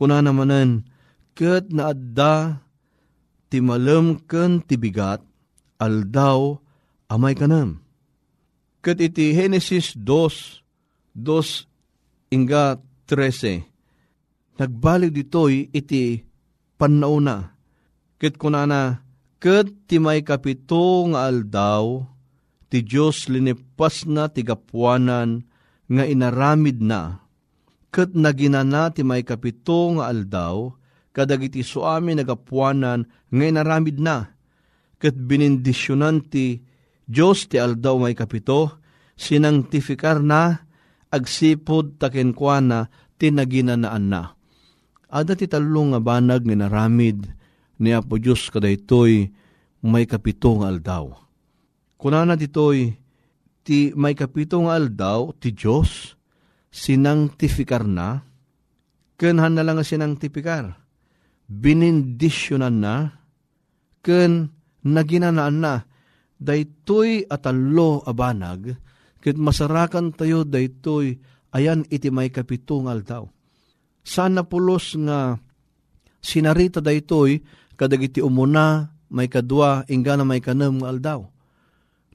Kuna 0.00 0.24
namanan, 0.24 0.88
ket 1.36 1.68
na 1.68 1.92
adda 1.92 2.64
ti 3.52 3.60
malem 3.60 4.16
ken 4.24 4.64
ti 4.64 4.80
bigat, 4.80 5.20
aldaw 5.76 6.56
amay 7.12 7.36
kanam. 7.36 7.84
Ket 8.80 9.04
iti 9.04 9.36
Genesis 9.36 9.92
2, 10.00 11.12
2 11.12 12.32
inga 12.32 12.80
13. 13.04 14.56
Nagbalik 14.56 15.12
ditoy 15.12 15.68
iti 15.76 16.24
pannauna. 16.80 17.52
Ket 18.16 18.40
kunana, 18.40 19.04
Ket 19.36 19.68
ti 19.84 20.00
may 20.00 20.24
kapito 20.24 21.04
nga 21.12 21.28
aldaw, 21.28 22.08
ti 22.72 22.80
Diyos 22.80 23.28
linipas 23.28 24.08
na 24.08 24.32
ti 24.32 24.40
gapuanan 24.40 25.44
nga 25.86 26.04
inaramid 26.04 26.82
na. 26.82 27.22
Ket 27.94 28.12
naginana 28.12 28.92
ti 28.92 29.06
may 29.06 29.22
kapito 29.22 29.96
nga 29.96 30.10
aldaw, 30.12 30.74
kadagiti 31.14 31.64
suami 31.64 32.12
nagapuanan 32.12 33.08
nga 33.08 33.44
inaramid 33.44 33.98
na. 34.02 34.36
Ket 35.00 35.16
binindisyonan 35.16 36.26
ti 36.28 36.60
Diyos 37.06 37.46
ti 37.46 37.56
aldaw 37.62 38.02
may 38.02 38.18
kapito, 38.18 38.82
sinangtifikar 39.14 40.18
na, 40.18 40.66
agsipod 41.14 42.02
takenkwana 42.02 42.90
ti 43.14 43.30
naginanaan 43.30 44.10
na. 44.10 44.34
Ada 45.06 45.38
ti 45.38 45.46
talong 45.46 45.94
nga 45.94 46.02
banag 46.02 46.42
nga 46.42 46.56
naramid, 46.66 47.30
ni 47.78 47.94
Apo 47.94 48.18
Diyos 48.18 48.50
kadaytoy 48.50 49.30
may 49.86 50.04
kapitong 50.08 50.66
aldaw. 50.66 51.14
Kunana 51.94 52.34
ditoy, 52.34 52.90
ti 53.66 53.90
may 53.98 54.14
kapitong 54.14 54.70
aldaw 54.70 55.34
ti 55.42 55.50
Diyos, 55.50 56.14
sinangtifikar 56.70 57.82
na, 57.82 58.22
kenhan 59.18 59.58
na 59.58 59.66
lang 59.66 59.82
sinangtifikar, 59.82 60.78
binindisyonan 61.50 62.78
na, 62.78 62.94
ken 64.06 64.54
naginanaan 64.86 65.58
na, 65.58 65.74
daytoy 66.38 67.26
atalo 67.26 68.06
abanag, 68.06 68.78
ket 69.18 69.34
masarakan 69.34 70.14
tayo 70.14 70.46
daytoy 70.46 71.18
ayan 71.50 71.82
iti 71.90 72.06
may 72.14 72.30
kapitong 72.30 72.86
aldaw. 72.86 73.26
Sana 74.06 74.46
pulos 74.46 74.94
nga 74.94 75.42
sinarita 76.22 76.78
daytoy 76.78 77.42
kadagiti 77.74 78.22
umuna, 78.22 78.94
may 79.10 79.26
kadwa, 79.26 79.82
ingga 79.90 80.14
na 80.14 80.22
may 80.22 80.38
kanam 80.38 80.78
nga 80.78 80.94
aldaw. 80.94 81.20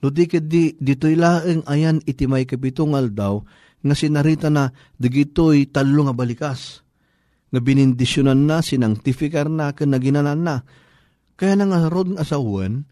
No 0.01 0.09
di 0.09 0.25
di, 0.25 0.73
dito'y 0.73 1.13
laeng 1.13 1.61
ayan 1.69 2.01
iti 2.09 2.25
may 2.25 2.49
kapitong 2.49 2.97
aldaw, 2.97 3.37
nga 3.81 3.95
sinarita 3.97 4.49
na 4.49 4.73
digito'y 4.97 5.69
talo 5.69 6.09
nga 6.09 6.15
balikas. 6.17 6.81
Nga 7.53 7.59
binindisyonan 7.61 8.49
na, 8.49 8.65
sinangtifikar 8.65 9.45
na, 9.45 9.77
kan 9.77 9.93
naginanan 9.93 10.41
na. 10.41 10.55
Kaya 11.37 11.53
na 11.53 11.69
nga 11.69 11.89
rod 11.89 12.17
nga 12.17 12.25
asawan, 12.25 12.85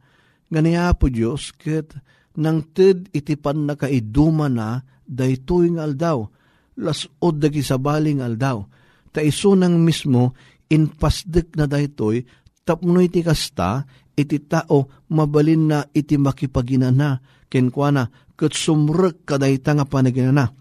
nga 0.50 0.60
niya 0.62 0.94
po 0.94 1.10
Diyos, 1.10 1.54
ket 1.58 1.98
nang 2.38 2.70
ted 2.78 3.10
iti 3.10 3.34
pan 3.38 3.66
na 3.66 3.74
kaiduma 3.74 4.46
na, 4.46 4.86
daytoy 5.10 5.74
nga 5.74 5.90
aldaw, 5.90 6.30
lasod 6.78 7.42
dagi 7.42 7.66
sa 7.66 7.82
baling 7.82 8.22
aldaw. 8.22 8.62
Ta 9.10 9.26
iso 9.26 9.58
nang 9.58 9.82
mismo, 9.82 10.38
inpasdek 10.70 11.58
na 11.58 11.66
daytoy 11.66 12.22
tapno 12.68 13.00
iti 13.04 13.24
kasta, 13.24 13.84
iti 14.16 14.38
tao 14.44 15.08
mabalin 15.12 15.64
na 15.72 15.80
iti 15.96 16.20
makipaginana, 16.20 17.20
kenkwana, 17.48 18.12
kat 18.40 18.56
sumrek 18.56 19.28
kadayta 19.28 19.76
nga 19.76 19.86
panaginana. 19.88 20.52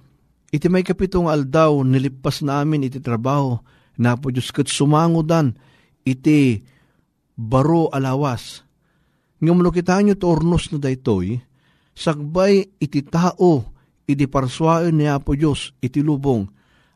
Iti 0.49 0.67
may 0.73 0.83
kapitong 0.83 1.29
aldaw, 1.29 1.85
nilipas 1.85 2.41
namin 2.41 2.89
iti 2.89 2.99
trabaho, 2.99 3.61
na 3.99 4.15
po 4.15 4.31
Diyos 4.31 4.55
kat 4.55 4.71
sumangudan, 4.71 5.59
iti 6.07 6.63
baro 7.37 7.91
alawas. 7.93 8.63
Nga 9.39 9.53
mano 9.55 9.71
kita 9.71 10.03
nyo 10.03 10.15
ornos 10.27 10.71
na 10.75 10.79
daytoy, 10.83 11.39
sagbay 11.95 12.79
iti 12.83 13.03
tao, 13.07 13.75
iti 14.09 14.25
parswain 14.27 14.95
niya 14.95 15.21
po 15.23 15.37
Diyos, 15.37 15.77
iti 15.79 16.03
lubong, 16.03 16.49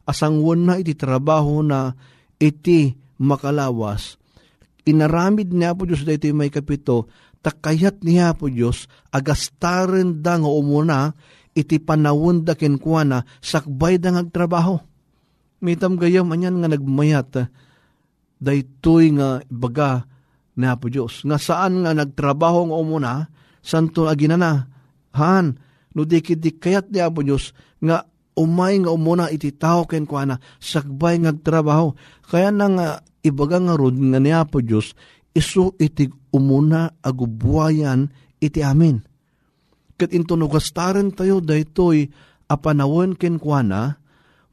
asangwan 0.09 0.67
na 0.67 0.75
iti 0.81 0.97
trabaho 0.97 1.63
na 1.63 1.95
iti 2.41 2.95
makalawas, 3.23 4.19
inaramid 4.87 5.55
niya 5.55 5.75
po 5.75 5.87
Diyos 5.87 6.03
dahito 6.03 6.31
may 6.35 6.51
kapito, 6.51 7.07
takayat 7.43 8.03
niya 8.07 8.35
po 8.35 8.47
Diyos, 8.51 8.87
agastaren 9.11 10.23
da 10.23 10.39
nga 10.39 10.51
umuna, 10.51 11.15
iti 11.53 11.83
panawon 11.83 12.47
da 12.47 12.57
kenkwana, 12.57 13.27
sakbay 13.43 13.99
da 14.01 14.15
ngagtrabaho. 14.15 14.81
Mitam 15.63 15.95
gayam 15.95 16.31
anyan 16.35 16.59
nga 16.59 16.69
nagmayat, 16.71 17.51
daytoy 18.43 19.15
nga 19.15 19.43
baga 19.47 20.07
na 20.59 20.75
po 20.75 20.91
Diyos. 20.91 21.23
Nga 21.23 21.39
saan 21.39 21.87
nga 21.87 21.95
nagtrabaho 21.95 22.71
nga 22.71 22.77
umuna, 22.77 23.13
santo 23.63 24.11
aginana, 24.11 24.67
han, 25.15 25.57
no 25.95 26.03
dikit 26.03 26.43
kayat 26.59 26.91
niya 26.91 27.13
po 27.13 27.23
Diyos, 27.23 27.55
nga 27.79 28.07
umay 28.39 28.81
nga 28.81 28.91
umuna 28.91 29.29
iti 29.29 29.53
tao 29.53 29.85
ken 29.85 30.09
kuana 30.09 30.41
sakbay 30.57 31.21
ngagtrabaho 31.21 31.93
kaya 32.29 32.49
nang 32.49 32.81
uh, 32.81 32.97
ibaga 33.23 33.63
nga 33.63 33.75
rod 33.79 33.97
nga 33.97 34.19
niya 34.19 34.43
po 34.45 34.61
Diyos, 34.61 34.93
iso 35.33 35.79
iti 35.79 36.11
umuna 36.35 36.91
agubuayan 37.01 38.11
iti 38.43 38.61
amin. 38.61 39.01
Kat 39.97 40.11
into 40.11 40.35
nugastaren 40.35 41.15
tayo 41.15 41.39
daytoy 41.39 42.11
apanawon 42.51 43.15
ken 43.15 43.39
kuana, 43.39 43.97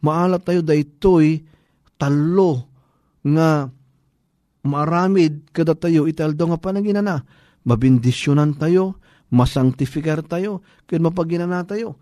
maala 0.06 0.38
tayo 0.38 0.62
daytoy 0.62 1.42
talo 1.98 2.70
nga 3.26 3.68
maramid 4.64 5.50
kada 5.52 5.74
tayo 5.74 6.06
italdo 6.06 6.54
nga 6.54 6.62
panaginana. 6.62 7.26
Mabindisyonan 7.68 8.56
tayo, 8.56 8.98
masangtifikar 9.34 10.24
tayo, 10.24 10.64
ken 10.88 11.04
mapaginana 11.04 11.66
tayo. 11.68 12.00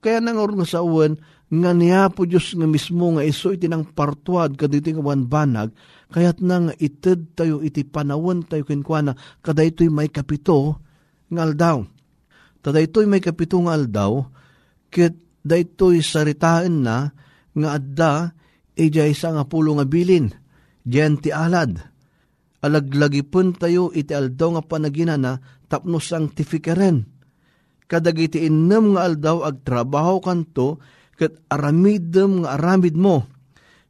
Kaya 0.00 0.18
nang 0.24 0.40
nga 0.40 0.64
sa 0.64 0.80
uwan, 0.80 1.20
nga 1.50 1.70
niya 1.76 2.08
po 2.08 2.24
Diyos 2.24 2.56
nga 2.56 2.64
mismo 2.64 3.12
nga 3.12 3.26
iso 3.26 3.52
iti 3.52 3.68
nang 3.68 3.84
partuad 3.84 4.56
kadito 4.56 4.88
nga 4.96 5.16
banag, 5.18 5.70
kayat 6.08 6.40
nang 6.40 6.72
ited 6.80 7.36
tayo 7.36 7.60
iti 7.60 7.84
panawon 7.84 8.46
tayo 8.48 8.64
kinkwana, 8.64 9.12
kada 9.44 9.60
ito'y 9.66 9.92
may 9.92 10.08
kapito 10.08 10.80
nga 11.28 11.42
aldaw. 11.44 11.84
Tada 12.64 12.80
ito'y 12.80 13.04
may 13.04 13.20
kapito 13.20 13.60
nga 13.60 13.76
aldaw, 13.76 14.24
kit 14.88 15.14
da 15.44 15.60
ito'y 15.60 16.00
saritaan 16.00 16.86
na 16.86 17.12
nga 17.52 17.68
adda 17.76 18.12
ijay 18.78 19.12
sa 19.12 19.36
nga 19.36 19.44
pulo 19.44 19.76
nga 19.76 19.84
bilin, 19.84 20.32
diyan 20.86 21.20
ti 21.20 21.28
alad. 21.28 21.76
Alaglagi 22.60 23.24
pun 23.24 23.56
tayo 23.56 23.92
iti 23.92 24.16
aldaw 24.16 24.56
nga 24.56 24.62
panagina 24.64 25.16
na 25.20 25.40
tapno 25.68 26.00
sanctificaren. 26.00 27.19
Kadagiti 27.90 28.46
inem 28.46 28.94
nga 28.94 29.10
aldaw 29.10 29.42
ag 29.42 29.66
trabaho 29.66 30.22
kanto 30.22 30.78
ket 31.18 31.42
aramidem 31.50 32.46
nga 32.46 32.54
aramid 32.54 32.94
mo. 32.94 33.26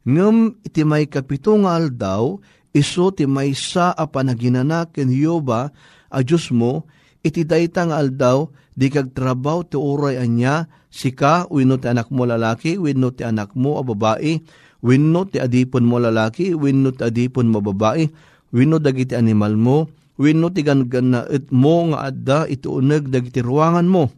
Ngem 0.09 0.57
iti 0.65 0.81
may 0.81 1.05
kapito 1.05 1.53
nga 1.61 1.77
aldaw, 1.77 2.41
iso 2.73 3.13
ti 3.13 3.29
may 3.29 3.53
sa 3.53 3.93
a 3.93 4.09
panaginana 4.09 4.89
ken 4.89 5.13
Yoba 5.13 5.69
a 6.09 6.17
Diyos 6.25 6.49
mo, 6.49 6.89
iti 7.21 7.45
dayta 7.45 7.85
nga 7.85 8.01
aldaw, 8.01 8.49
di 8.73 8.89
kag 8.89 9.13
trabaho 9.13 9.61
ti 9.61 9.77
uray 9.77 10.17
anya, 10.17 10.65
sika, 10.89 11.45
wino 11.53 11.77
ti 11.77 11.85
anak 11.85 12.09
mo 12.09 12.25
lalaki, 12.25 12.81
wino 12.81 13.13
ti 13.13 13.21
anak 13.21 13.53
mo 13.53 13.77
a 13.77 13.85
babae, 13.85 14.41
wino 14.81 15.29
ti 15.29 15.37
adipon 15.37 15.85
mo 15.85 16.01
lalaki, 16.01 16.57
wino 16.57 16.89
ti 16.89 17.05
adipon 17.05 17.53
mo 17.53 17.61
babae, 17.61 18.09
wino 18.49 18.81
dagiti 18.81 19.13
animal 19.13 19.53
mo, 19.55 19.87
wino 20.19 20.51
ti 20.51 20.65
gangan 20.65 21.07
na 21.07 21.19
it 21.29 21.51
mo 21.53 21.91
nga 21.91 22.11
adda 22.11 22.39
iti 22.49 22.67
uneg 22.67 23.07
dagiti 23.07 23.39
ruangan 23.39 23.87
mo. 23.87 24.11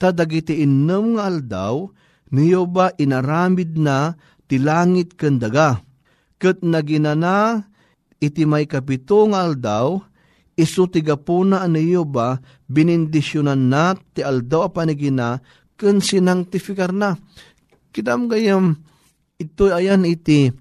Ta 0.00 0.14
dagiti 0.14 0.62
innem 0.62 1.18
nga 1.18 1.28
aldaw, 1.28 1.84
niyo 2.32 2.64
ba 2.70 2.94
inaramid 2.96 3.76
na 3.76 4.14
ti 4.46 4.56
langit 4.56 5.18
ken 5.18 5.36
daga. 5.36 5.82
Ket 6.40 6.64
naginana 6.64 7.68
iti 8.16 8.48
may 8.48 8.64
kapito 8.64 9.28
nga 9.28 9.44
aldaw, 9.44 10.00
isu 10.56 10.88
ti 10.88 11.00
gapuna 11.04 11.64
aniyo 11.64 12.08
ba 12.08 12.40
binindisyonan 12.68 13.68
na 13.68 13.92
ti 14.16 14.24
aldaw 14.24 14.68
a 14.68 14.70
panigina 14.72 15.40
ken 15.76 16.00
sinangtifikar 16.00 16.92
na. 16.92 17.16
Kitam 17.92 18.30
gayam 18.30 18.80
ito 19.40 19.72
ayan 19.72 20.04
iti 20.04 20.52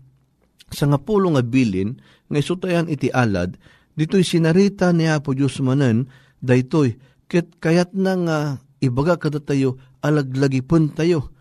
sa 0.72 0.88
nga 0.88 1.00
bilin 1.44 2.00
nga 2.32 2.38
isutayan 2.40 2.88
iti 2.88 3.12
alad 3.12 3.60
dito'y 4.00 4.24
sinarita 4.24 4.96
ni 4.96 5.12
Apo 5.12 5.36
Diyos 5.36 5.60
manen 5.60 6.08
daytoy 6.40 6.96
ket 7.28 7.60
kayat 7.60 7.92
na 7.92 8.16
nga 8.16 8.38
ibaga 8.80 9.20
kada 9.20 9.44
tayo 9.44 9.76
alaglagi 10.00 10.64
pun 10.64 10.88
tayo. 10.96 11.36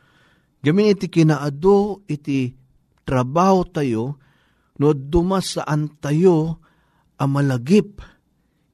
Gamin 0.59 0.91
iti 0.91 1.07
kinaado 1.07 2.03
iti 2.11 2.59
trabaho 3.07 3.63
tayo 3.63 4.19
no 4.83 4.91
dumas 4.91 5.55
saan 5.55 5.87
tayo 6.03 6.59
amalagip 7.15 8.03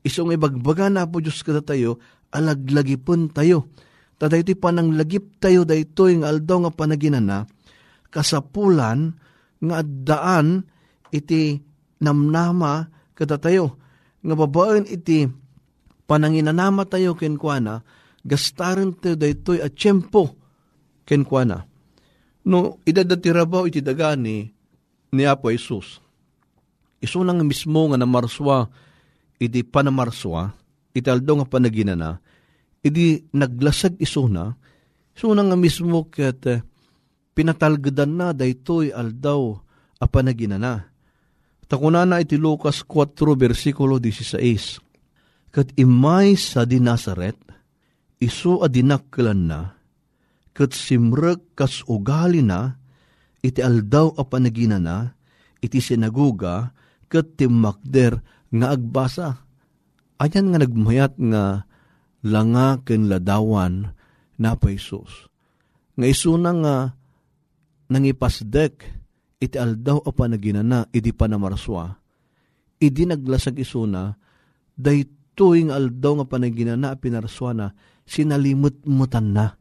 isong 0.05 0.37
ibagbaga 0.37 0.93
na 0.93 1.09
po 1.09 1.19
Diyos 1.19 1.41
kada 1.41 1.65
tayo, 1.65 1.99
alaglagipon 2.31 3.33
tayo. 3.33 3.73
Tada 4.21 4.39
ito'y 4.39 4.55
pananglagip 4.55 5.41
tayo 5.41 5.67
dayto 5.67 6.07
yung 6.07 6.23
aldaw 6.23 6.69
nga 6.69 6.73
panaginana, 6.77 7.49
kasapulan 8.13 9.17
nga 9.59 9.81
daan 9.83 10.69
iti 11.11 11.59
namnama 11.99 12.93
kada 13.15 13.39
tayo. 13.41 13.79
Nga 14.21 14.35
babaen 14.35 14.85
iti 14.91 15.27
pananginanama 16.05 16.85
tayo 16.85 17.17
kenkwana, 17.17 17.81
gastaran 18.27 18.93
tayo 18.99 19.17
daytoy 19.17 19.63
at 19.65 19.75
tiyempo 19.75 20.35
kenkwana. 21.09 21.65
No, 22.45 22.77
idadatirabao 22.85 23.65
iti 23.71 23.81
dagani 23.81 24.53
ni 25.15 25.23
Apo 25.25 25.49
Jesus. 25.49 26.03
Iso 27.01 27.21
nang 27.25 27.41
mismo 27.45 27.89
nga 27.89 28.01
namarswa 28.01 28.69
iti 29.39 29.61
panamarswa, 29.67 30.53
iti 30.95 31.09
aldaw 31.11 31.43
nga 31.43 31.49
panaginana, 31.49 32.11
iti 32.81 33.25
naglasag 33.35 33.99
isuna, 33.99 34.55
isuna 35.13 35.43
nga 35.45 35.57
mismo 35.59 36.09
ket 36.09 36.43
uh, 36.49 36.63
pinatalgadan 37.35 38.13
na 38.15 38.27
daytoy 38.31 38.95
aldaw 38.95 39.59
a 39.99 40.07
panaginana. 40.07 40.94
Takunana 41.65 42.21
iti 42.21 42.37
Lucas 42.37 42.85
4 42.85 43.17
versikulo 43.35 43.97
16. 43.97 45.51
Kat 45.55 45.71
imay 45.79 46.35
sa 46.35 46.67
di 46.67 46.83
Nazaret, 46.83 47.39
iso 48.19 48.61
a 48.61 48.69
dinakkelan 48.69 49.41
na, 49.47 49.61
kat 50.51 50.75
simrek 50.75 51.55
kas 51.55 51.87
ugali 51.87 52.43
na, 52.43 52.75
iti 53.41 53.63
aldaw 53.63 54.19
a 54.19 54.23
panaginana, 54.27 55.15
iti 55.63 55.79
sinaguga, 55.79 56.75
kat 57.07 57.39
timakder 57.39 58.19
nga 58.51 58.75
agbasa. 58.75 59.29
Ayan 60.19 60.51
nga 60.51 60.59
nagmayat 60.63 61.15
nga 61.19 61.67
langa 62.27 62.81
ken 62.83 63.07
ladawan 63.07 63.95
na 64.41 64.59
pa 64.59 64.69
Isus. 64.73 65.31
Nga 65.95 66.07
isuna 66.11 66.51
nga 66.51 66.77
nangipasdek 67.93 69.04
iti 69.41 69.57
aldaw 69.59 70.03
a 70.05 70.11
panaginana 70.11 70.87
iti 70.91 71.11
panamarswa. 71.11 71.95
Idi 72.79 73.07
naglasag 73.07 73.59
isuna 73.59 74.15
daytoy 74.75 75.71
nga 75.71 75.79
aldaw 75.79 76.23
nga 76.23 76.27
panaginana 76.27 76.99
pinarswa 76.99 77.51
na 77.55 77.67
sinalimot-mutan 78.05 79.33
na. 79.33 79.55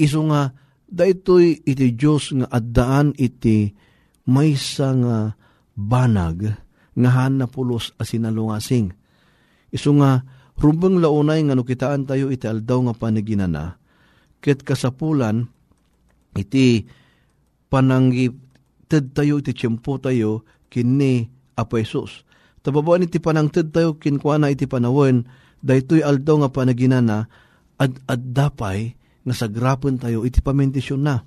Isu 0.00 0.20
nga 0.32 0.50
daytoy 0.90 1.62
iti 1.64 1.94
Dios 1.94 2.34
nga 2.34 2.48
addaan 2.50 3.14
iti 3.14 3.70
maysa 4.26 4.88
nga 4.96 5.16
banag 5.74 6.64
ngahan 6.94 7.42
na 7.42 7.46
pulos 7.50 7.90
asinalungasing. 7.98 8.94
Isu 9.74 9.90
nga, 9.98 10.22
rumbang 10.54 11.02
launay 11.02 11.42
nga 11.42 11.58
nukitaan 11.58 12.06
tayo 12.06 12.30
iti 12.30 12.46
aldaw 12.46 12.86
nga 12.86 12.94
panaginana, 12.94 13.74
ket 14.38 14.62
kasapulan, 14.62 15.50
iti 16.38 16.86
pananggi 17.66 18.30
ted 18.86 19.16
tayo 19.16 19.40
iti 19.40 19.56
tiyempo 19.56 19.96
tayo 19.98 20.44
kini 20.68 21.30
Apo 21.54 21.78
Jesus. 21.78 22.26
Tababaan 22.64 23.06
iti 23.06 23.22
panangted 23.22 23.70
tayo 23.70 24.00
kinkwana 24.00 24.50
iti 24.50 24.66
panawen, 24.66 25.28
daytoy 25.62 26.02
aldaw 26.02 26.42
nga 26.42 26.50
panaginana, 26.50 27.28
ad 27.78 28.00
addapay 28.08 28.96
nga 29.24 29.34
sagrapon 29.34 30.00
tayo 30.00 30.26
iti 30.26 30.40
pamentisyon 30.40 31.04
na. 31.04 31.22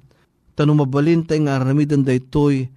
Tanong 0.57 0.83
mabalin 0.83 1.23
tayo 1.23 1.45
nga 1.45 1.61
aramidan 1.61 2.03
daytoy 2.03 2.67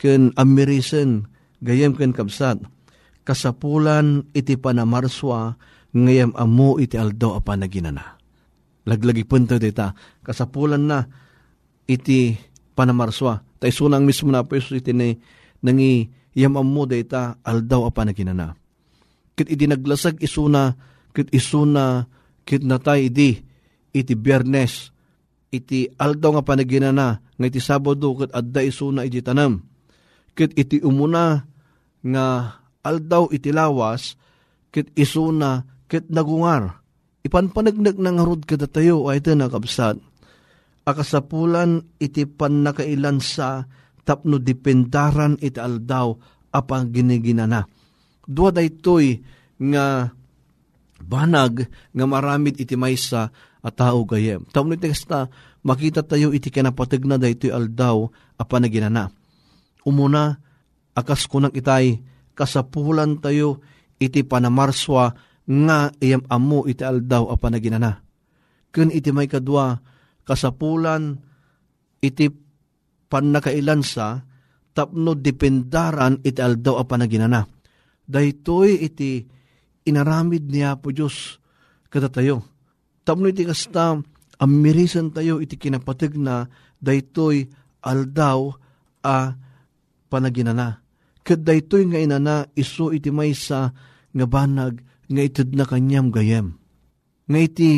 ken 0.00 0.32
amerisen 0.40 1.28
gayem 1.60 1.92
ken 1.92 2.16
kabsat, 2.16 2.60
kasapulan 3.22 4.24
iti 4.32 4.56
panamarswa, 4.56 5.56
ngayam 5.92 6.32
amo 6.36 6.80
iti 6.80 6.96
aldaw 6.96 7.36
a 7.36 7.40
panaginana. 7.44 8.16
Laglagi 8.86 9.26
punto 9.28 9.60
dita, 9.60 9.92
kasapulan 10.24 10.84
na 10.88 10.98
iti 11.84 12.34
panamarswa. 12.76 13.40
Tay 13.56 13.72
sunang 13.72 14.04
mismo 14.04 14.28
na 14.28 14.44
po 14.44 14.60
iti 14.60 14.92
ni, 14.92 15.16
nangi 15.64 16.12
yam 16.36 16.60
amo 16.60 16.84
dita 16.84 17.40
aldaw 17.40 17.88
a 17.88 17.90
panaginana. 17.90 18.52
Kit 19.32 19.48
iti 19.48 19.64
naglasag 19.64 20.20
isuna, 20.20 20.76
kit 21.16 21.32
isuna, 21.32 22.04
kit 22.44 22.60
natay 22.60 23.08
idi, 23.08 23.40
iti 23.96 24.12
biyernes, 24.12 24.92
iti 25.48 25.88
aldaw 25.96 26.36
nga 26.36 26.44
panaginana, 26.44 27.24
nga 27.24 27.46
iti 27.48 27.60
sabado, 27.64 28.12
kit 28.20 28.30
adda 28.36 28.60
isuna 28.60 29.08
iti 29.08 29.24
tanam 29.24 29.64
ket 30.36 30.52
iti 30.52 30.84
umuna 30.84 31.48
nga 32.04 32.26
aldaw 32.84 33.32
iti 33.32 33.50
lawas, 33.50 34.20
ket 34.68 34.92
isuna, 34.92 35.64
ket 35.88 36.06
nagungar. 36.12 36.84
Ipanpanagnag 37.24 37.98
ng 37.98 38.20
harod 38.20 38.44
kada 38.46 38.68
tayo, 38.68 39.08
ay 39.10 39.18
ito 39.18 39.32
nakabsat. 39.34 39.98
Akasapulan 40.86 41.82
iti 41.98 42.24
panakailan 42.24 43.18
sa 43.18 43.66
tapno 44.06 44.38
dipendaran 44.38 45.34
iti 45.42 45.58
aldaw 45.58 46.14
apang 46.54 46.94
giniginana. 46.94 47.66
Dua 48.22 48.54
da 48.54 48.62
ito'y 48.62 49.18
nga 49.66 50.14
banag 51.02 51.66
nga 51.90 52.04
maramid 52.06 52.62
iti 52.62 52.78
maysa 52.78 53.34
a 53.60 53.70
tao 53.74 54.06
gayem. 54.06 54.46
Tapno 54.54 54.78
iti 54.78 54.86
kasta, 54.86 55.26
makita 55.66 56.06
tayo 56.06 56.30
iti 56.30 56.54
kanapatag 56.54 57.02
na 57.02 57.18
da 57.18 57.26
ito'y 57.26 57.50
aldaw 57.50 58.06
a 58.38 58.42
panaginana 58.46 59.10
umuna, 59.86 60.42
akas 60.98 61.30
kunang 61.30 61.54
itay, 61.54 62.02
kasapulan 62.34 63.22
tayo, 63.22 63.62
iti 64.02 64.26
panamarswa, 64.26 65.14
nga 65.46 65.94
iyam 66.02 66.26
amo 66.26 66.66
iti 66.66 66.82
aldaw 66.82 67.30
a 67.30 67.38
panaginana. 67.38 68.02
Kun 68.74 68.90
iti 68.90 69.14
may 69.14 69.30
kadwa, 69.30 69.78
kasapulan, 70.26 71.16
iti 72.02 72.26
panakailansa, 73.06 74.26
tapno 74.74 75.14
dependaran 75.14 76.20
iti 76.26 76.42
aldaw 76.42 76.82
a 76.82 76.84
panaginana. 76.84 77.46
Daytoy 78.06 78.82
iti 78.82 79.24
inaramid 79.86 80.50
niya 80.50 80.76
po 80.76 80.90
Diyos 80.90 81.38
kada 81.88 82.10
tayo. 82.10 82.44
Tapno 83.06 83.30
iti 83.30 83.46
kasta, 83.46 83.96
amirisan 84.42 85.14
tayo 85.14 85.38
iti 85.38 85.56
kinapatag 85.56 86.18
na 86.18 86.44
daytoy 86.82 87.46
aldaw 87.86 88.50
a 89.06 89.32
panaginana. 90.10 90.82
Kaday 91.26 91.66
to'y 91.66 91.90
nga 91.90 91.98
inana 91.98 92.46
iso 92.54 92.94
iti 92.94 93.10
maysa 93.10 93.74
nga 94.14 94.26
banag 94.30 94.78
nga 95.10 95.22
itid 95.22 95.58
na 95.58 95.66
kanyam 95.66 96.14
gayem. 96.14 96.54
Nga 97.26 97.38
iti 97.42 97.70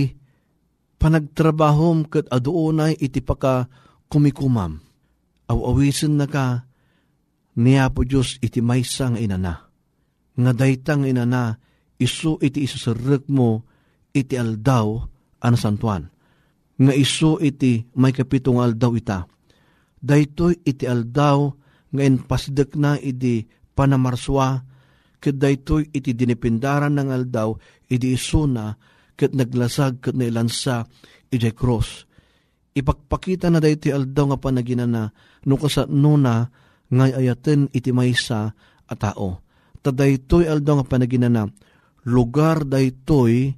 panagtrabahom 0.99 2.11
kat 2.11 2.27
adoonay 2.29 2.99
iti 2.99 3.23
paka 3.23 3.71
kumikumam. 4.11 4.83
Aw-awisin 5.49 6.21
na 6.21 6.27
ka 6.29 6.69
niya 7.59 7.89
po 7.89 8.05
Diyos 8.05 8.37
iti 8.45 8.61
maysa 8.61 9.15
nga 9.15 9.21
inana. 9.23 9.55
Nga 10.39 10.53
daytang 10.55 11.03
inana, 11.09 11.57
isu 11.99 12.39
iti 12.45 12.63
isusarek 12.63 13.27
mo 13.33 13.65
iti 14.15 14.39
aldaw 14.39 15.03
ana 15.43 15.59
santuan. 15.59 16.07
Nga 16.79 16.95
isu 16.95 17.43
iti 17.43 17.83
may 17.99 18.15
kapitong 18.15 18.63
aldaw 18.63 18.93
ita. 18.95 19.27
Daytoy 19.99 20.63
iti 20.63 20.87
aldaw 20.87 21.51
nga 21.91 22.03
inpasdek 22.07 22.79
na 22.79 22.95
iti 23.01 23.43
panamarswa 23.75 24.63
ket 25.19 25.35
daytoy 25.35 25.91
iti 25.91 26.15
dinipindaran 26.15 26.95
ng 26.95 27.11
aldaw 27.11 27.59
iti 27.91 28.15
isuna 28.15 28.79
ket 29.19 29.35
naglasag 29.35 29.99
ket 29.99 30.15
nailansa 30.15 30.87
iti 31.35 31.51
cross. 31.51 32.07
Ipakpakita 32.79 33.51
na 33.51 33.59
daytoy 33.59 33.91
aldaw 33.91 34.31
nga 34.31 34.39
panaginana 34.39 35.11
no 35.51 35.55
kasano 35.59 36.15
na 36.15 36.47
ngay 36.95 37.13
ayaten 37.19 37.67
iti 37.75 37.91
maysa 37.91 38.55
a 38.87 38.95
tao. 38.95 39.43
Ta 39.83 39.91
daytoy 39.91 40.47
aldaw 40.47 40.79
nga 40.79 40.87
panaginana 40.87 41.51
lugar 42.07 42.63
daytoy 42.63 43.51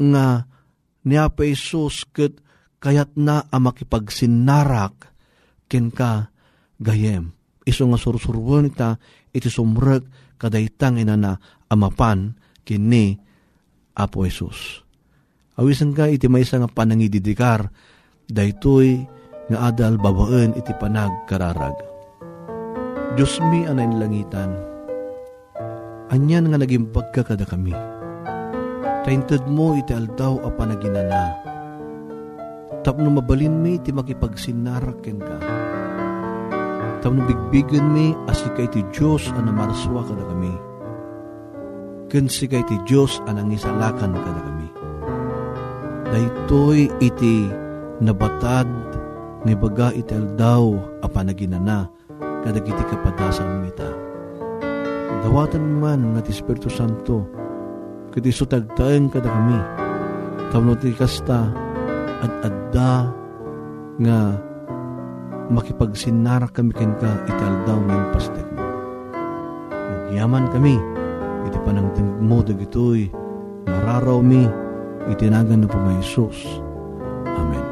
nga 0.00 0.48
niya 1.04 1.28
pa 1.28 1.44
Isus 1.44 2.08
ket 2.08 2.40
kayat 2.80 3.14
na 3.20 3.44
a 3.44 3.56
makipagsinnarak 3.60 5.12
ken 5.68 5.92
ka 5.92 6.32
gayem. 6.80 7.36
Iso 7.68 7.84
nga 7.84 8.00
sursurwon 8.00 8.72
ita 8.72 8.96
iti 9.36 9.52
sumrek 9.52 10.08
kadaytang 10.40 10.96
ina 10.96 11.16
na 11.20 11.36
amapan 11.68 12.32
kini 12.64 13.25
Apo 13.96 14.28
Isus. 14.28 14.84
Awisan 15.56 15.96
ka 15.96 16.04
iti 16.06 16.28
maysa 16.28 16.60
nga 16.60 16.68
panangididikar 16.68 17.72
daytoy 18.28 19.08
nga 19.48 19.72
adal 19.72 19.96
babaen 19.96 20.52
iti 20.52 20.76
panag 20.76 21.10
kararag 21.24 21.96
Diyos 23.16 23.40
mi 23.48 23.64
anay 23.64 23.88
langitan, 23.96 24.52
anyan 26.12 26.52
nga 26.52 26.60
naging 26.60 26.92
pagkakada 26.92 27.48
kami. 27.48 27.72
Taintad 29.08 29.48
mo 29.48 29.72
iti 29.72 29.96
aldaw 29.96 30.36
a 30.44 30.52
panaginana. 30.52 31.32
Tapno 32.84 33.08
mabalin 33.08 33.64
mi 33.64 33.80
iti 33.80 33.88
makipagsinaraken 33.88 35.18
ka. 35.24 35.36
Tapno 37.00 37.24
bigbigan 37.24 37.88
mi 37.96 38.12
asika 38.28 38.68
iti 38.68 38.84
Diyos 38.92 39.32
a 39.32 39.40
namarswa 39.40 40.04
kada 40.04 40.28
kami. 40.28 40.75
Ken 42.06 42.30
sika 42.30 42.62
iti 42.62 42.78
Diyos 42.86 43.18
a 43.26 43.34
nangisalakan 43.34 44.14
kada 44.14 44.40
kami. 44.46 44.68
Daytoy 46.06 46.86
iti 47.02 47.50
nabatad 47.98 48.70
ni 49.42 49.58
baga 49.58 49.90
iti 49.90 50.14
aldaw 50.14 50.78
a 51.02 51.08
panaginana 51.10 51.90
kadagiti 52.46 52.82
kapadasam 52.86 53.66
mita. 53.66 53.90
Dawatan 55.26 55.82
man 55.82 56.14
nga 56.14 56.22
ti 56.22 56.30
Espiritu 56.30 56.70
Santo, 56.70 57.26
kiti 58.14 58.30
sutagtaen 58.30 59.10
kada 59.10 59.26
kami, 59.26 59.58
kamno 60.54 60.78
ti 60.78 60.94
kasta 60.94 61.50
at 62.22 62.32
adda 62.46 63.10
nga 63.98 64.18
makipagsinara 65.50 66.46
kami 66.54 66.70
ken 66.70 66.94
ka 67.02 67.10
italdaw 67.26 67.82
ng 67.82 68.04
pastek 68.14 68.46
mo. 68.54 68.66
Nagyaman 70.06 70.46
kami, 70.54 70.78
iti 71.46 71.58
panangting 71.62 72.20
mo 72.20 72.42
dagitoy, 72.42 73.08
nararaw 73.66 74.18
mi, 74.18 74.44
itinagan 75.10 75.62
na 75.62 75.68
po 75.70 75.78
may 75.78 75.98
Isus. 76.02 76.36
Amen. 77.26 77.64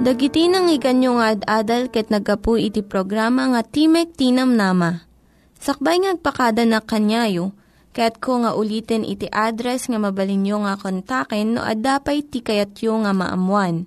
Dagiti 0.00 0.48
nang 0.48 0.68
iganyo 0.68 1.20
nga 1.20 1.36
ad-adal 1.36 1.92
ket 1.92 2.08
nagapu 2.08 2.56
iti 2.56 2.80
programa 2.80 3.52
nga 3.52 3.60
Timek 3.64 4.16
Tinam 4.16 4.56
Nama. 4.56 5.04
Sakbay 5.60 6.00
ngagpakada 6.00 6.64
na 6.64 6.80
kanyayo, 6.80 7.52
ket 7.92 8.16
ko 8.16 8.40
nga 8.40 8.56
ulitin 8.56 9.04
iti 9.04 9.28
address 9.28 9.92
nga 9.92 10.00
mabalinyo 10.00 10.64
nga 10.64 10.80
kontaken 10.80 11.56
no 11.56 11.60
ad-dapay 11.60 12.24
tikayatyo 12.24 13.04
nga 13.04 13.12
maamuan. 13.12 13.84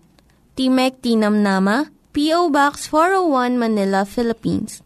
Timek 0.54 1.02
Tinam 1.02 1.42
Nama, 1.42 1.90
P.O. 2.14 2.54
Box 2.54 2.86
401 2.94 3.58
Manila, 3.58 4.06
Philippines. 4.06 4.86